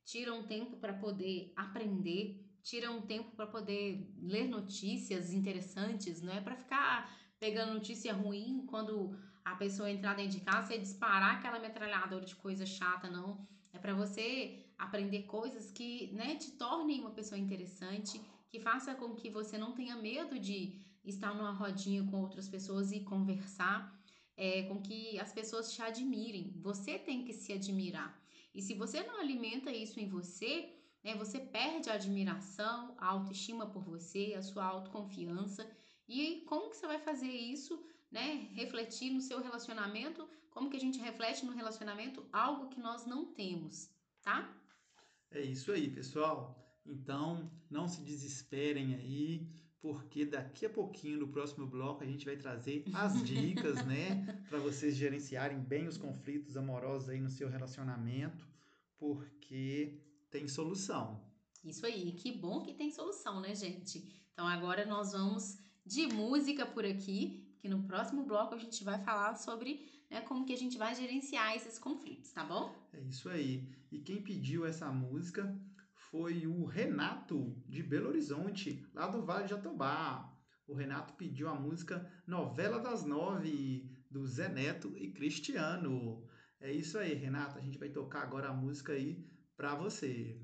[0.09, 6.33] tira um tempo para poder aprender, tira um tempo para poder ler notícias interessantes, não
[6.33, 11.37] é para ficar pegando notícia ruim quando a pessoa entrar dentro de casa e disparar
[11.37, 13.47] aquela metralhadora de coisa chata, não.
[13.71, 18.18] É para você aprender coisas que, né, te tornem uma pessoa interessante,
[18.49, 22.92] que faça com que você não tenha medo de estar numa rodinha com outras pessoas
[22.92, 23.94] e conversar,
[24.38, 26.55] é, com que as pessoas te admirem.
[26.62, 28.18] Você tem que se admirar.
[28.59, 33.71] E se você não alimenta isso em você, né, você perde a admiração, a autoestima
[33.71, 35.64] por você, a sua autoconfiança.
[36.09, 38.49] E como que você vai fazer isso, né?
[38.55, 43.27] Refletir no seu relacionamento, como que a gente reflete no relacionamento algo que nós não
[43.27, 43.88] temos,
[44.23, 44.53] tá?
[45.31, 46.40] É isso aí, pessoal.
[46.85, 49.49] Então, não se desesperem aí,
[49.81, 54.59] porque daqui a pouquinho, no próximo bloco, a gente vai trazer as dicas, né, para
[54.59, 58.47] vocês gerenciarem bem os conflitos amorosos aí no seu relacionamento,
[58.97, 61.21] porque tem solução.
[61.64, 64.05] Isso aí, que bom que tem solução, né, gente?
[64.33, 69.03] Então, agora nós vamos de música por aqui, que no próximo bloco a gente vai
[69.03, 72.75] falar sobre né, como que a gente vai gerenciar esses conflitos, tá bom?
[72.93, 73.69] É isso aí.
[73.91, 75.55] E quem pediu essa música
[76.11, 80.35] foi o Renato, de Belo Horizonte, lá do Vale de Jatobá.
[80.66, 86.27] O Renato pediu a música Novela das Nove, do Zé Neto e Cristiano.
[86.61, 87.59] É isso aí, Renato.
[87.59, 89.25] A gente vai tocar agora a música aí
[89.57, 90.40] pra você.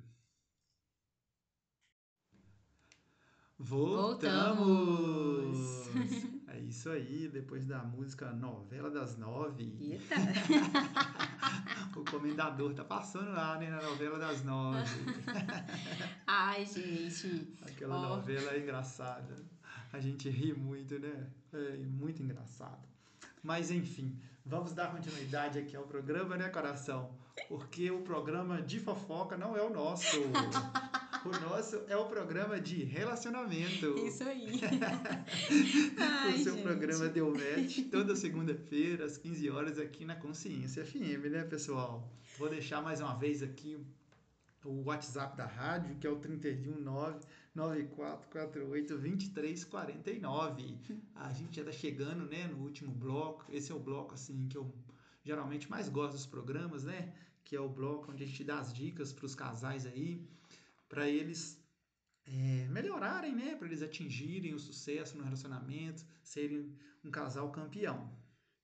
[3.59, 4.57] Voltamos!
[5.87, 6.25] Voltamos.
[6.69, 9.77] Isso aí, depois da música Novela das Nove.
[9.81, 10.15] Eita!
[11.99, 15.05] o comendador tá passando lá, né, na Novela das Nove.
[16.27, 17.55] Ai, gente.
[17.63, 18.17] Aquela oh.
[18.17, 19.37] novela é engraçada.
[19.93, 21.27] A gente ri muito, né?
[21.53, 22.89] É muito engraçado.
[23.43, 27.15] Mas enfim, vamos dar continuidade aqui ao programa, né, coração?
[27.47, 30.17] Porque o programa de fofoca não é o nosso.
[31.25, 33.97] O nosso é o programa de relacionamento.
[34.07, 34.61] Isso aí.
[35.99, 36.63] Ai, o seu gente.
[36.63, 42.07] programa deu match toda segunda-feira, às 15 horas, aqui na Consciência FM, né, pessoal?
[42.37, 43.83] Vou deixar mais uma vez aqui
[44.67, 47.21] o WhatsApp da rádio, que é o 319
[47.55, 50.79] 9448 2349.
[51.15, 53.47] A gente já está chegando, né, no último bloco.
[53.49, 54.71] Esse é o bloco assim que eu
[55.25, 57.15] geralmente mais gosto dos programas, né?
[57.43, 60.23] Que é o bloco onde a gente dá as dicas para os casais aí
[60.95, 61.61] para eles
[62.25, 63.57] é, melhorarem, né?
[63.57, 66.73] Para eles atingirem o sucesso no relacionamento, serem
[67.05, 68.09] um casal campeão.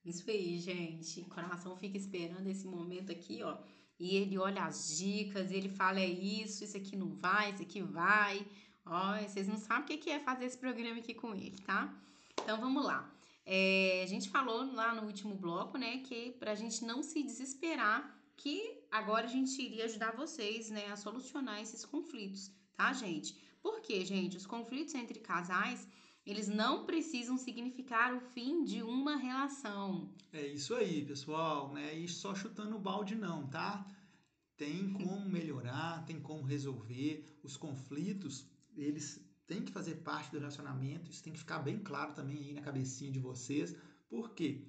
[0.05, 1.23] Isso aí, gente.
[1.23, 3.59] O coração fica esperando esse momento aqui, ó.
[3.99, 7.83] E ele olha as dicas, ele fala: é isso, isso aqui não vai, isso aqui
[7.83, 8.47] vai.
[8.87, 11.93] Ó, vocês não sabem o que é fazer esse programa aqui com ele, tá?
[12.41, 13.13] Então vamos lá.
[13.45, 18.17] É, a gente falou lá no último bloco, né, que pra gente não se desesperar
[18.37, 23.37] que agora a gente iria ajudar vocês, né, a solucionar esses conflitos, tá, gente?
[23.63, 25.87] Porque, gente, os conflitos entre casais,
[26.25, 30.15] eles não precisam significar o fim de uma relação.
[30.33, 31.95] É isso aí, pessoal, né?
[31.95, 33.87] E só chutando o balde não, tá?
[34.57, 41.11] Tem como melhorar, tem como resolver os conflitos, eles têm que fazer parte do relacionamento,
[41.11, 43.75] isso tem que ficar bem claro também aí na cabecinha de vocês.
[44.09, 44.63] Por quê?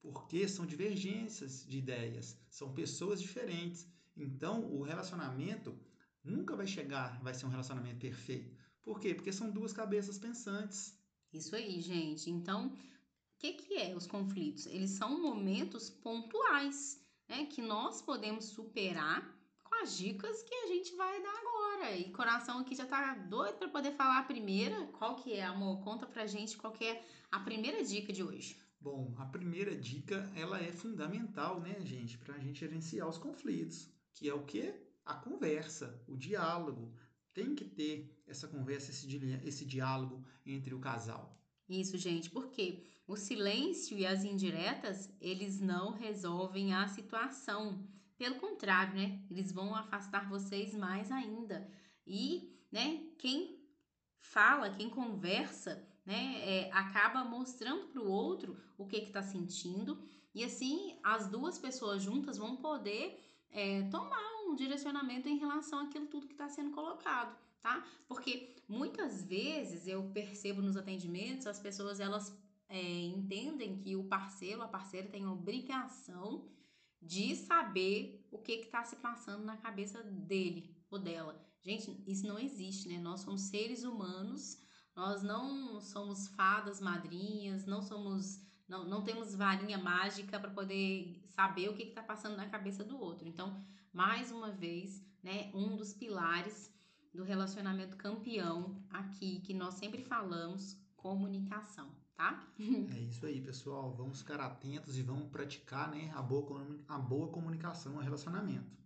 [0.00, 3.86] Porque são divergências de ideias, são pessoas diferentes.
[4.16, 5.78] Então, o relacionamento
[6.22, 8.56] nunca vai chegar, vai ser um relacionamento perfeito.
[8.82, 9.14] Por quê?
[9.14, 10.98] Porque são duas cabeças pensantes.
[11.32, 12.30] Isso aí, gente.
[12.30, 14.66] Então, o que, que é os conflitos?
[14.66, 17.46] Eles são momentos pontuais, né?
[17.46, 21.96] Que nós podemos superar com as dicas que a gente vai dar agora.
[21.96, 24.86] E coração aqui já tá doido para poder falar a primeira.
[24.98, 25.82] Qual que é, amor?
[25.82, 28.56] Conta pra gente qual que é a primeira dica de hoje.
[28.86, 33.90] Bom, a primeira dica ela é fundamental, né, gente, para a gente gerenciar os conflitos,
[34.14, 34.72] que é o que?
[35.04, 36.94] A conversa, o diálogo.
[37.34, 41.36] Tem que ter essa conversa, esse, di esse diálogo entre o casal.
[41.68, 47.84] Isso, gente, porque o silêncio e as indiretas, eles não resolvem a situação.
[48.16, 49.20] Pelo contrário, né?
[49.28, 51.68] Eles vão afastar vocês mais ainda.
[52.06, 53.60] E, né, quem
[54.20, 60.00] fala, quem conversa, né, é, acaba mostrando para o outro o que está sentindo
[60.32, 66.06] e assim as duas pessoas juntas vão poder é, tomar um direcionamento em relação àquilo
[66.06, 67.84] tudo que está sendo colocado, tá?
[68.06, 72.32] Porque muitas vezes eu percebo nos atendimentos as pessoas elas
[72.68, 76.48] é, entendem que o parceiro, a parceira tem a obrigação
[77.00, 81.40] de saber o que está se passando na cabeça dele ou dela.
[81.62, 82.98] Gente, isso não existe, né?
[82.98, 84.58] Nós somos seres humanos
[84.96, 91.68] nós não somos fadas madrinhas, não somos não, não temos varinha mágica para poder saber
[91.68, 93.28] o que está passando na cabeça do outro.
[93.28, 93.62] Então,
[93.92, 96.74] mais uma vez, né, um dos pilares
[97.14, 102.44] do relacionamento campeão aqui que nós sempre falamos, comunicação, tá?
[102.58, 103.94] É isso aí, pessoal.
[103.94, 108.76] Vamos ficar atentos e vamos praticar, né, a boa, a boa comunicação no relacionamento.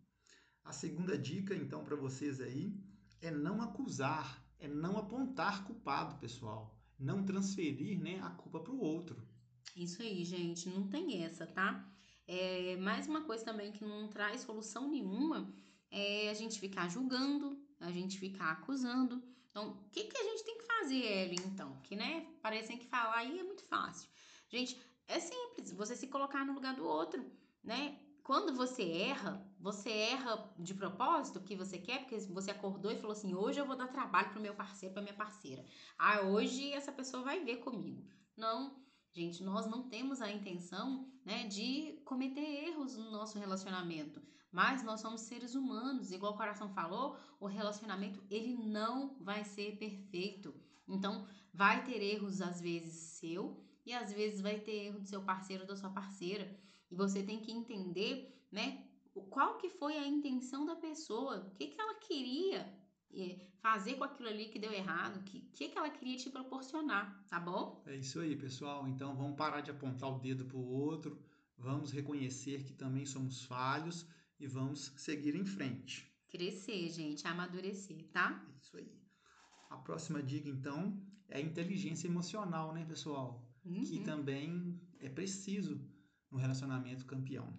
[0.63, 2.79] A segunda dica, então, para vocês aí
[3.23, 6.79] é não acusar é não apontar culpado, pessoal.
[6.99, 9.27] Não transferir né, a culpa para o outro.
[9.75, 10.69] Isso aí, gente.
[10.69, 11.89] Não tem essa, tá?
[12.27, 15.53] É, mais uma coisa também que não traz solução nenhuma
[15.91, 19.23] é a gente ficar julgando, a gente ficar acusando.
[19.51, 21.81] Então, o que, que a gente tem que fazer, Ellen, então?
[21.83, 24.09] Que, né, parecem que falar aí é muito fácil.
[24.49, 27.25] Gente, é simples, você se colocar no lugar do outro,
[27.65, 27.99] né?
[28.31, 33.11] Quando você erra, você erra de propósito, que você quer, porque você acordou e falou
[33.11, 35.65] assim: hoje eu vou dar trabalho pro meu parceiro, pra minha parceira.
[35.99, 38.09] Ah, hoje essa pessoa vai ver comigo.
[38.37, 44.23] Não, gente, nós não temos a intenção né, de cometer erros no nosso relacionamento.
[44.53, 49.77] Mas nós somos seres humanos, igual o coração falou, o relacionamento ele não vai ser
[49.77, 50.55] perfeito.
[50.87, 55.21] Então, vai ter erros às vezes seu e às vezes vai ter erro do seu
[55.21, 56.57] parceiro ou da sua parceira.
[56.91, 58.85] E você tem que entender, né,
[59.31, 62.67] qual que foi a intenção da pessoa, o que, que ela queria
[63.13, 66.31] é, fazer com aquilo ali que deu errado, o que, que, que ela queria te
[66.31, 67.83] proporcionar, tá bom?
[67.87, 68.89] É isso aí, pessoal.
[68.89, 71.21] Então vamos parar de apontar o dedo para o outro,
[71.57, 74.07] vamos reconhecer que também somos falhos
[74.39, 76.11] e vamos seguir em frente.
[76.29, 78.47] Crescer, gente, amadurecer, tá?
[78.49, 79.01] É isso aí.
[79.69, 83.47] A próxima dica, então, é a inteligência emocional, né, pessoal?
[83.65, 83.85] Uhum.
[83.85, 85.81] Que também é preciso
[86.31, 87.53] no relacionamento campeão.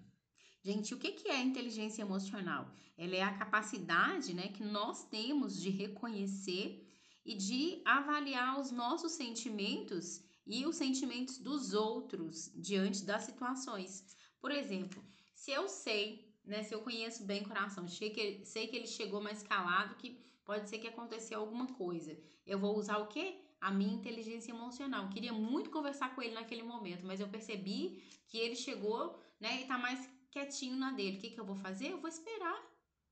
[0.64, 2.72] Gente, o que é inteligência emocional?
[2.98, 6.88] Ela é a capacidade né, que nós temos de reconhecer
[7.26, 14.06] e de avaliar os nossos sentimentos e os sentimentos dos outros diante das situações.
[14.40, 15.04] Por exemplo,
[15.36, 18.88] se eu sei, né, se eu conheço bem o coração, sei que, sei que ele
[18.88, 23.40] chegou mais calado, que pode ser que aconteceu alguma coisa, eu vou usar o quê?
[23.62, 25.08] A minha inteligência emocional.
[25.10, 29.66] Queria muito conversar com ele naquele momento, mas eu percebi que ele chegou, né, e
[29.66, 31.18] tá mais quietinho na dele.
[31.18, 31.92] O que, que eu vou fazer?
[31.92, 32.60] Eu vou esperar.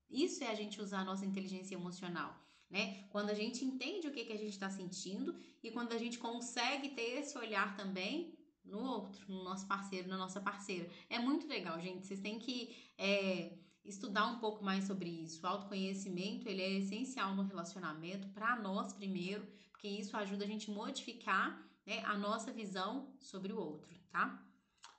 [0.10, 2.36] Isso é a gente usar a nossa inteligência emocional,
[2.68, 3.06] né?
[3.10, 6.18] Quando a gente entende o que, que a gente está sentindo e quando a gente
[6.18, 8.34] consegue ter esse olhar também
[8.66, 10.90] no outro, no nosso parceiro, na nossa parceira.
[11.10, 12.08] É muito legal, gente.
[12.08, 15.44] Vocês têm que é, estudar um pouco mais sobre isso.
[15.44, 19.46] O autoconhecimento ele é essencial no relacionamento para nós primeiro,
[19.80, 24.46] porque isso ajuda a gente a modificar né, a nossa visão sobre o outro, tá?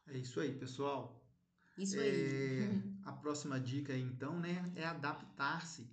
[0.06, 1.22] É isso aí, pessoal.
[1.76, 2.82] Isso é, aí.
[3.04, 5.86] a próxima dica então, né, é adaptar-se.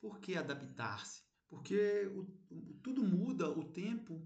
[0.00, 1.24] Por que adaptar-se?
[1.48, 2.24] Porque o,
[2.80, 4.24] tudo muda, o tempo,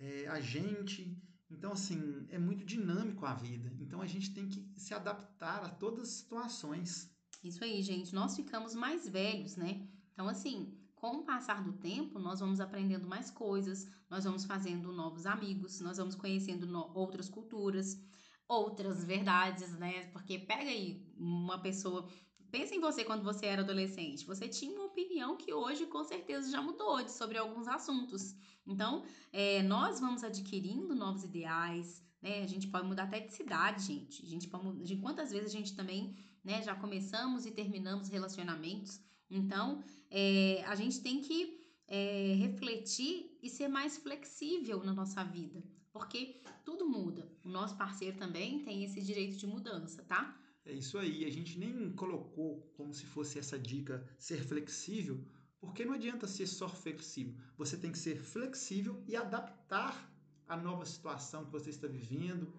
[0.00, 1.16] é, a gente.
[1.48, 3.72] Então, assim, é muito dinâmico a vida.
[3.78, 7.08] Então, a gente tem que se adaptar a todas as situações.
[7.44, 8.12] Isso aí, gente.
[8.12, 9.86] Nós ficamos mais velhos, né?
[10.12, 14.90] Então, assim, com o passar do tempo, nós vamos aprendendo mais coisas, nós vamos fazendo
[14.90, 18.00] novos amigos, nós vamos conhecendo no outras culturas,
[18.48, 20.06] outras verdades, né?
[20.14, 22.08] Porque pega aí uma pessoa.
[22.50, 24.24] Pensa em você quando você era adolescente.
[24.24, 28.34] Você tinha uma opinião que hoje com certeza já mudou sobre alguns assuntos.
[28.66, 32.42] Então, é, nós vamos adquirindo novos ideais, né?
[32.42, 34.24] A gente pode mudar até de cidade, gente.
[34.24, 36.62] A gente pode, de quantas vezes a gente também, né?
[36.62, 39.04] Já começamos e terminamos relacionamentos.
[39.30, 45.62] Então, é, a gente tem que é, refletir e ser mais flexível na nossa vida,
[45.92, 47.28] porque tudo muda.
[47.44, 50.40] O nosso parceiro também tem esse direito de mudança, tá?
[50.64, 51.24] É isso aí.
[51.24, 55.22] A gente nem colocou como se fosse essa dica ser flexível,
[55.60, 57.34] porque não adianta ser só flexível.
[57.56, 60.10] Você tem que ser flexível e adaptar
[60.46, 62.52] a nova situação que você está vivendo,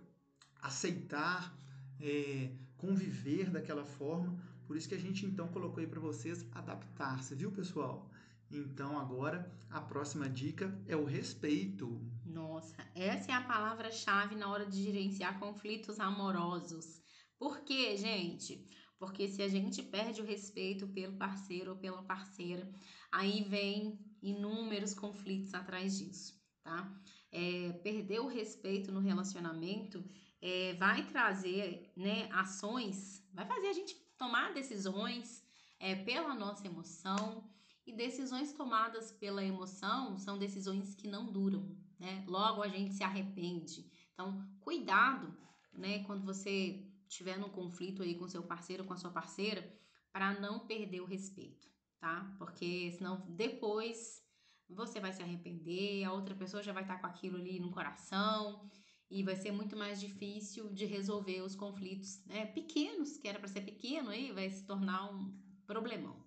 [0.62, 1.58] aceitar,
[2.00, 7.36] é, conviver daquela forma, por isso que a gente então colocou aí para vocês adaptar-se,
[7.36, 8.10] viu, pessoal?
[8.50, 12.02] Então agora a próxima dica é o respeito.
[12.24, 17.02] Nossa, essa é a palavra-chave na hora de gerenciar conflitos amorosos.
[17.38, 18.66] Por quê, gente?
[18.98, 22.70] Porque se a gente perde o respeito pelo parceiro ou pela parceira,
[23.12, 26.92] aí vem inúmeros conflitos atrás disso, tá?
[27.32, 30.04] É, perder o respeito no relacionamento
[30.42, 35.44] é, vai trazer né, ações, vai fazer a gente tomar decisões
[35.80, 37.50] é, pela nossa emoção.
[37.86, 42.24] E decisões tomadas pela emoção são decisões que não duram, né?
[42.28, 43.86] Logo a gente se arrepende.
[44.12, 45.38] Então, cuidado,
[45.72, 49.72] né, quando você estiver num conflito aí com seu parceiro com a sua parceira,
[50.12, 52.34] para não perder o respeito, tá?
[52.40, 54.24] Porque senão depois
[54.68, 58.68] você vai se arrepender, a outra pessoa já vai estar com aquilo ali no coração
[59.10, 63.48] e vai ser muito mais difícil de resolver os conflitos né, pequenos, que era para
[63.48, 66.24] ser pequeno, aí vai se tornar um problemão.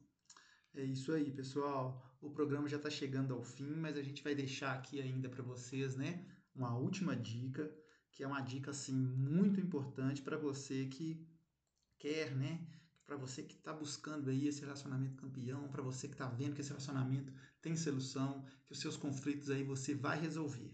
[0.75, 2.17] É isso aí, pessoal.
[2.21, 5.43] O programa já está chegando ao fim, mas a gente vai deixar aqui ainda para
[5.43, 6.25] vocês, né,
[6.55, 7.73] uma última dica,
[8.13, 11.27] que é uma dica assim muito importante para você que
[11.99, 12.67] quer, né,
[13.07, 16.61] para você que está buscando aí esse relacionamento campeão, para você que está vendo que
[16.61, 20.71] esse relacionamento tem solução, que os seus conflitos aí você vai resolver.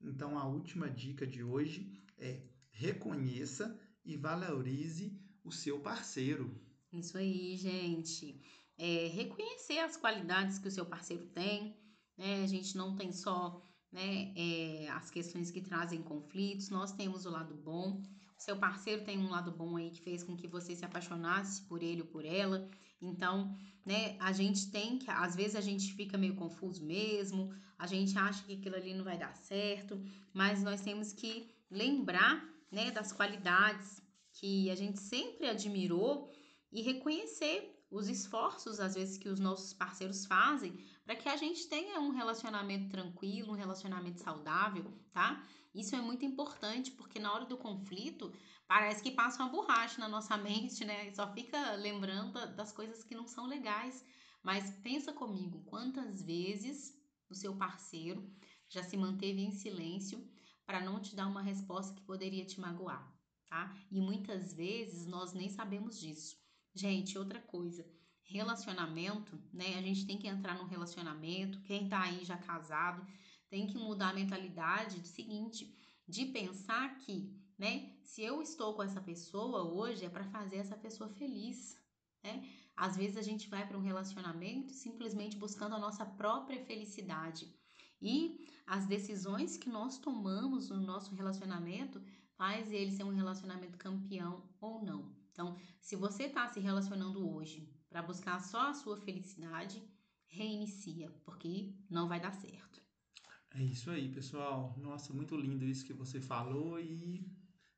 [0.00, 2.40] Então, a última dica de hoje é
[2.70, 6.54] reconheça e valorize o seu parceiro.
[6.92, 8.40] Isso aí, gente.
[8.76, 11.76] É, reconhecer as qualidades que o seu parceiro tem.
[12.16, 12.42] Né?
[12.42, 17.30] A gente não tem só né, é, as questões que trazem conflitos, nós temos o
[17.30, 18.02] lado bom.
[18.38, 21.62] O seu parceiro tem um lado bom aí que fez com que você se apaixonasse
[21.62, 22.70] por ele ou por ela.
[23.00, 27.86] Então, né, a gente tem que, às vezes a gente fica meio confuso mesmo, a
[27.86, 32.90] gente acha que aquilo ali não vai dar certo, mas nós temos que lembrar, né,
[32.90, 36.30] das qualidades que a gente sempre admirou
[36.70, 40.78] e reconhecer os esforços, às vezes, que os nossos parceiros fazem
[41.08, 45.42] para que a gente tenha um relacionamento tranquilo, um relacionamento saudável, tá?
[45.74, 48.30] Isso é muito importante porque na hora do conflito
[48.66, 51.10] parece que passa uma borracha na nossa mente, né?
[51.14, 54.04] Só fica lembrando das coisas que não são legais.
[54.42, 56.92] Mas pensa comigo, quantas vezes
[57.30, 58.30] o seu parceiro
[58.68, 60.22] já se manteve em silêncio
[60.66, 63.10] para não te dar uma resposta que poderia te magoar,
[63.48, 63.74] tá?
[63.90, 66.36] E muitas vezes nós nem sabemos disso.
[66.74, 67.82] Gente, outra coisa,
[68.28, 69.78] relacionamento, né?
[69.78, 73.04] A gente tem que entrar num relacionamento, quem tá aí já casado,
[73.48, 75.74] tem que mudar a mentalidade do seguinte,
[76.06, 80.76] de pensar que, né, se eu estou com essa pessoa hoje é para fazer essa
[80.76, 81.76] pessoa feliz,
[82.22, 82.46] né?
[82.76, 87.52] Às vezes a gente vai para um relacionamento simplesmente buscando a nossa própria felicidade.
[88.00, 92.00] E as decisões que nós tomamos no nosso relacionamento
[92.36, 95.12] faz ele ser um relacionamento campeão ou não.
[95.32, 99.82] Então, se você está se relacionando hoje para buscar só a sua felicidade,
[100.26, 102.82] reinicia, porque não vai dar certo.
[103.50, 104.74] É isso aí, pessoal.
[104.78, 107.26] Nossa, muito lindo isso que você falou e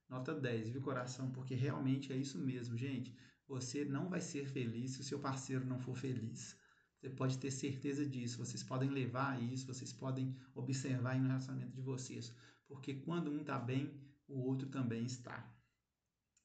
[0.09, 1.31] nota 10, viu, coração?
[1.31, 3.15] Porque realmente é isso mesmo, gente.
[3.47, 6.57] Você não vai ser feliz se o seu parceiro não for feliz.
[7.01, 8.39] Você pode ter certeza disso.
[8.39, 12.35] Vocês podem levar isso, vocês podem observar no relacionamento de vocês.
[12.69, 13.91] Porque quando um está bem,
[14.29, 15.51] o outro também está.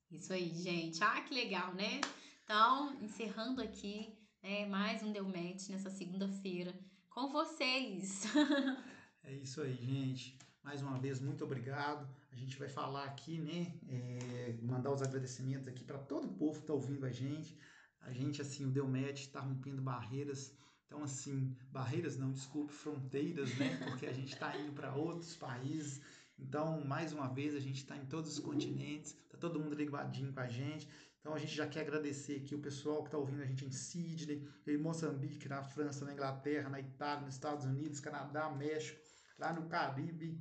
[0.09, 1.03] Isso aí, gente.
[1.03, 1.99] Ah, que legal, né?
[2.45, 6.71] Então, encerrando aqui né, mais um Deu Match nessa segunda-feira
[7.09, 8.21] com vocês.
[9.23, 10.37] é isso aí, gente.
[10.63, 12.07] Mais uma vez, muito obrigado.
[12.31, 13.73] A gente vai falar aqui, né?
[13.89, 17.57] É, mandar os agradecimentos aqui para todo o povo que está ouvindo a gente.
[17.99, 20.55] A gente, assim, o Deu Match está rompendo barreiras.
[20.85, 23.75] Então, assim, barreiras não, desculpe, fronteiras, né?
[23.89, 25.99] Porque a gente está indo para outros países.
[26.37, 30.31] Então, mais uma vez, a gente está em todos os continentes, está todo mundo ligadinho
[30.31, 30.87] com a gente.
[31.25, 33.71] Então, a gente já quer agradecer aqui o pessoal que está ouvindo a gente em
[33.71, 39.01] Sydney, em Moçambique, na França, na Inglaterra, na Itália, nos Estados Unidos, Canadá, México,
[39.39, 40.39] lá no Caribe,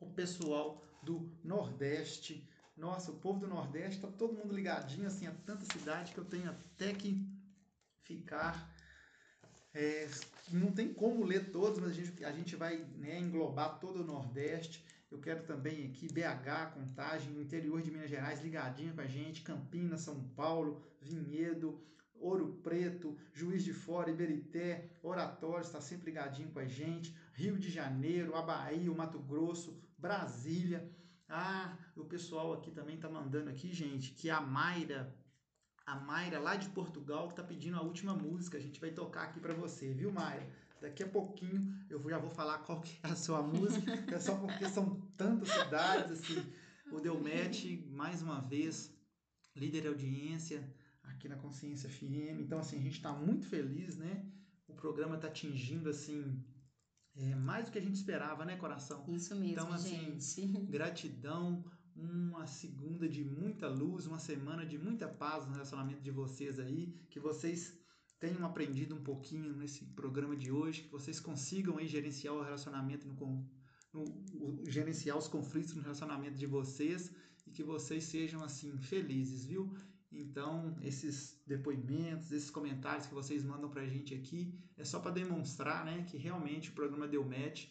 [0.00, 2.48] o pessoal do Nordeste.
[2.74, 6.24] Nossa, o povo do Nordeste está todo mundo ligadinho, assim, a tanta cidade que eu
[6.24, 7.30] tenho até que
[8.00, 8.74] ficar.
[9.74, 10.08] É,
[10.50, 14.06] não tem como ler todos, mas a gente, a gente vai né, englobar todo o
[14.06, 14.82] Nordeste.
[15.10, 20.02] Eu quero também aqui BH, Contagem, interior de Minas Gerais, ligadinho com a gente, Campinas,
[20.02, 21.80] São Paulo, Vinhedo,
[22.20, 27.70] Ouro Preto, Juiz de Fora, Iberité, Oratório está sempre ligadinho com a gente, Rio de
[27.70, 30.90] Janeiro, a Bahia, o Mato Grosso, Brasília.
[31.26, 35.14] Ah, o pessoal aqui também está mandando aqui, gente, que a Mayra,
[35.86, 38.58] a Mayra lá de Portugal, está pedindo a última música.
[38.58, 40.46] A gente vai tocar aqui para você, viu, Mayra?
[40.80, 44.36] Daqui a pouquinho eu já vou falar qual que é a sua música, é só
[44.36, 46.52] porque são tantas cidades, assim.
[46.92, 48.96] O Delmet, mais uma vez,
[49.54, 52.40] líder de audiência aqui na Consciência FM.
[52.40, 54.24] Então, assim, a gente está muito feliz, né?
[54.66, 56.42] O programa está atingindo, assim,
[57.16, 59.04] é, mais do que a gente esperava, né, coração?
[59.08, 60.66] Isso mesmo, então, assim, gente.
[60.66, 61.64] gratidão,
[61.96, 66.94] uma segunda de muita luz, uma semana de muita paz no relacionamento de vocês aí,
[67.10, 67.76] que vocês
[68.18, 73.06] tenham aprendido um pouquinho nesse programa de hoje, que vocês consigam aí gerenciar o relacionamento
[73.06, 73.46] no,
[73.92, 77.12] no, gerenciar os conflitos no relacionamento de vocês
[77.46, 79.72] e que vocês sejam assim felizes, viu?
[80.10, 85.84] Então, esses depoimentos, esses comentários que vocês mandam pra gente aqui é só para demonstrar,
[85.84, 87.66] né, que realmente o programa Deu Match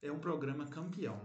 [0.00, 1.20] é um programa campeão.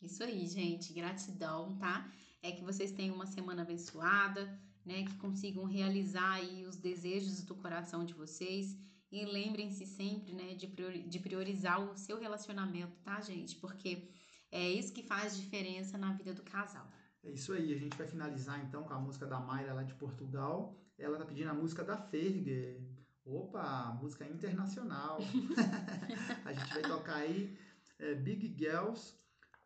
[0.00, 2.10] Isso aí, gente, gratidão, tá?
[2.42, 7.54] É que vocês tenham uma semana abençoada né, que consigam realizar aí os desejos do
[7.54, 8.76] coração de vocês.
[9.12, 13.56] E lembrem-se sempre, né, de, priori de priorizar o seu relacionamento, tá, gente?
[13.56, 14.08] Porque
[14.52, 16.88] é isso que faz diferença na vida do casal.
[17.22, 19.94] É isso aí, a gente vai finalizar então com a música da Mayra lá de
[19.94, 20.76] Portugal.
[20.98, 22.78] Ela tá pedindo a música da Ferg.
[23.24, 25.18] Opa, música internacional.
[26.44, 27.56] a gente vai tocar aí
[27.98, 29.14] é, Big Girls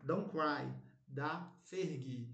[0.02, 0.70] Don't Cry,
[1.06, 2.28] da Ferg.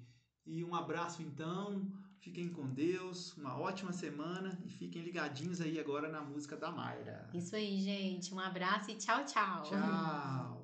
[0.47, 1.91] E um abraço então.
[2.21, 7.31] Fiquem com Deus, uma ótima semana e fiquem ligadinhos aí agora na música da Mayra.
[7.33, 8.35] Isso aí, gente.
[8.35, 9.63] Um abraço e tchau, tchau.
[9.63, 10.57] Tchau.